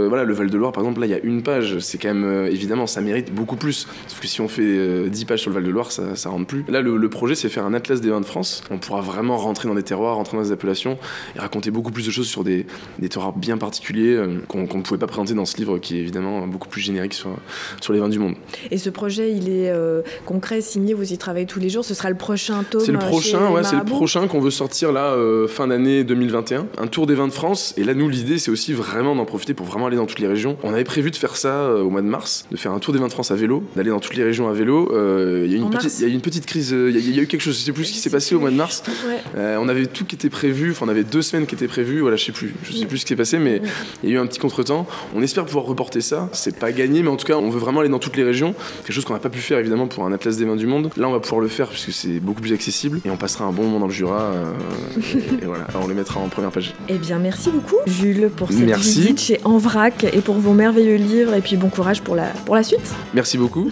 voilà, 0.08 0.24
le 0.24 0.34
Val-de-Loire, 0.34 0.72
par 0.72 0.82
exemple, 0.82 1.00
là, 1.00 1.06
il 1.06 1.10
y 1.10 1.14
a 1.14 1.20
une 1.22 1.42
page. 1.42 1.78
C'est 1.80 1.98
quand 1.98 2.12
même. 2.14 2.46
évidemment, 2.46 2.86
ça 2.86 3.00
mérite 3.00 3.32
beaucoup 3.32 3.56
plus. 3.56 3.86
Sauf 4.06 4.20
que 4.20 4.26
si 4.26 4.40
on 4.40 4.48
fait 4.48 4.62
10 4.62 5.22
euh, 5.22 5.26
pages 5.26 5.40
sur 5.40 5.50
le 5.50 5.54
Val-de-Loire, 5.54 5.92
ça, 5.92 6.16
ça 6.16 6.30
rentre 6.30 6.46
plus. 6.46 6.64
Là, 6.68 6.80
le, 6.80 7.08
projet, 7.08 7.34
c'est 7.34 7.48
faire 7.48 7.64
un 7.64 7.74
atlas 7.74 8.00
des 8.00 8.10
vins 8.10 8.20
de 8.20 8.26
France. 8.26 8.62
On 8.70 8.78
pourra 8.78 9.00
vraiment 9.00 9.36
rentrer 9.36 9.68
dans 9.68 9.74
des 9.74 9.82
terroirs, 9.82 10.16
rentrer 10.16 10.36
dans 10.36 10.42
des 10.42 10.52
appellations 10.52 10.98
et 11.36 11.40
raconter 11.40 11.70
beaucoup 11.70 11.90
plus 11.90 12.06
de 12.06 12.10
choses 12.10 12.28
sur 12.28 12.44
des, 12.44 12.66
des 12.98 13.08
terroirs 13.08 13.32
bien 13.32 13.58
particuliers 13.58 14.14
euh, 14.14 14.38
qu'on 14.46 14.62
ne 14.62 14.82
pouvait 14.82 14.98
pas 14.98 15.06
présenter 15.06 15.34
dans 15.34 15.44
ce 15.44 15.56
livre 15.56 15.78
qui 15.78 15.96
est 15.96 16.00
évidemment 16.00 16.46
beaucoup 16.46 16.68
plus 16.68 16.80
générique 16.80 17.14
sur, 17.14 17.30
sur 17.80 17.92
les 17.92 17.98
vins 17.98 18.08
du 18.08 18.18
monde. 18.18 18.34
Et 18.70 18.78
ce 18.78 18.90
projet, 18.90 19.32
il 19.32 19.48
est 19.48 19.70
euh, 19.70 20.02
concret, 20.26 20.60
signé, 20.60 20.94
vous 20.94 21.12
y 21.12 21.18
travaillez 21.18 21.46
tous 21.46 21.60
les 21.60 21.70
jours. 21.70 21.84
Ce 21.84 21.94
sera 21.94 22.10
le 22.10 22.16
prochain 22.16 22.62
tome 22.64 22.82
C'est 22.84 22.92
le 22.92 22.98
prochain, 22.98 23.47
ouais, 23.50 23.64
c'est 23.64 23.76
le 23.76 23.84
prochain 23.84 24.26
qu'on 24.28 24.40
veut 24.40 24.50
sortir 24.50 24.92
là, 24.92 25.14
fin 25.48 25.66
d'année 25.66 26.04
2021. 26.04 26.66
Un 26.78 26.86
tour 26.86 27.06
des 27.06 27.14
vins 27.14 27.28
de 27.28 27.32
France. 27.32 27.74
Et 27.76 27.84
là, 27.84 27.94
nous, 27.94 28.08
l'idée, 28.08 28.38
c'est 28.38 28.50
aussi 28.50 28.72
vraiment 28.72 29.14
d'en 29.14 29.24
profiter 29.24 29.54
pour 29.54 29.66
vraiment 29.66 29.86
aller 29.86 29.96
dans 29.96 30.06
toutes 30.06 30.20
les 30.20 30.28
régions. 30.28 30.56
On 30.62 30.72
avait 30.72 30.84
prévu 30.84 31.10
de 31.10 31.16
faire 31.16 31.36
ça 31.36 31.74
au 31.74 31.90
mois 31.90 32.02
de 32.02 32.06
mars, 32.06 32.46
de 32.50 32.56
faire 32.56 32.72
un 32.72 32.78
tour 32.78 32.92
des 32.92 33.00
vins 33.00 33.06
de 33.06 33.12
France 33.12 33.30
à 33.30 33.34
vélo, 33.34 33.62
d'aller 33.76 33.90
dans 33.90 34.00
toutes 34.00 34.16
les 34.16 34.24
régions 34.24 34.48
à 34.48 34.52
vélo. 34.52 34.90
Euh, 34.92 35.44
il 35.46 35.52
y, 35.52 35.54
a 35.54 35.58
une 35.58 35.70
petite, 35.70 36.00
y 36.00 36.04
a 36.04 36.08
une 36.08 36.20
petite 36.20 36.46
crise, 36.46 36.72
euh, 36.72 36.90
il 36.90 37.14
y, 37.14 37.18
a 37.18 37.22
eu 37.22 37.26
quelque 37.26 37.40
chose, 37.40 37.58
je 37.58 37.64
sais 37.64 37.72
plus 37.72 37.84
ce 37.84 37.92
qui 37.92 37.98
s'est 37.98 38.10
passé 38.10 38.34
au 38.34 38.40
mois 38.40 38.50
de 38.50 38.56
mars. 38.56 38.82
Euh, 39.36 39.56
on 39.60 39.68
avait 39.68 39.86
tout 39.86 40.04
qui 40.04 40.14
était 40.14 40.30
prévu, 40.30 40.72
enfin 40.72 40.86
on 40.86 40.88
avait 40.88 41.04
deux 41.04 41.22
semaines 41.22 41.46
qui 41.46 41.54
étaient 41.54 41.68
prévues, 41.68 42.00
voilà, 42.00 42.16
je 42.16 42.24
sais 42.24 42.32
plus, 42.32 42.54
je 42.62 42.72
sais 42.72 42.86
plus 42.86 42.98
ce 42.98 43.04
qui 43.04 43.10
s'est 43.10 43.16
passé, 43.16 43.38
mais 43.38 43.62
il 44.02 44.10
y 44.10 44.12
a 44.12 44.16
eu 44.16 44.18
un 44.18 44.26
petit 44.26 44.38
contretemps. 44.38 44.86
On 45.14 45.22
espère 45.22 45.44
pouvoir 45.44 45.64
reporter 45.64 46.00
ça. 46.00 46.28
C'est 46.32 46.58
pas 46.58 46.72
gagné, 46.72 47.02
mais 47.02 47.08
en 47.08 47.16
tout 47.16 47.26
cas, 47.26 47.36
on 47.36 47.50
veut 47.50 47.58
vraiment 47.58 47.80
aller 47.80 47.88
dans 47.88 47.98
toutes 47.98 48.16
les 48.16 48.24
régions. 48.24 48.54
Quelque 48.84 48.92
chose 48.92 49.04
qu'on 49.04 49.14
n'a 49.14 49.20
pas 49.20 49.30
pu 49.30 49.40
faire 49.40 49.58
évidemment 49.58 49.86
pour 49.86 50.04
un 50.04 50.12
atlas 50.12 50.36
des 50.36 50.44
vins 50.44 50.56
du 50.56 50.66
monde. 50.66 50.90
Là, 50.96 51.08
on 51.08 51.12
va 51.12 51.20
pouvoir 51.20 51.40
le 51.40 51.48
faire 51.48 51.68
puisque 51.68 51.92
c'est 51.92 52.20
beaucoup 52.20 52.42
plus 52.42 52.52
accessible 52.52 53.00
et 53.04 53.10
on 53.10 53.16
passera 53.28 53.44
un 53.44 53.52
bon 53.52 53.64
moment 53.64 53.80
dans 53.80 53.86
le 53.88 53.92
Jura. 53.92 54.32
et, 55.42 55.44
voilà, 55.44 55.64
Alors, 55.68 55.84
on 55.84 55.86
le 55.86 55.94
mettra 55.94 56.18
en 56.18 56.28
première 56.28 56.50
page. 56.50 56.72
Eh 56.88 56.96
bien, 56.96 57.18
merci 57.18 57.50
beaucoup, 57.50 57.76
Jules, 57.86 58.30
pour 58.34 58.50
cette 58.50 58.74
visite 58.76 59.20
chez 59.20 59.38
Envrac 59.44 60.04
et 60.04 60.22
pour 60.22 60.36
vos 60.36 60.54
merveilleux 60.54 60.96
livres. 60.96 61.34
Et 61.34 61.42
puis 61.42 61.56
bon 61.56 61.68
courage 61.68 62.00
pour 62.00 62.16
la, 62.16 62.28
pour 62.46 62.54
la 62.54 62.62
suite. 62.62 62.90
Merci 63.12 63.36
beaucoup. 63.36 63.70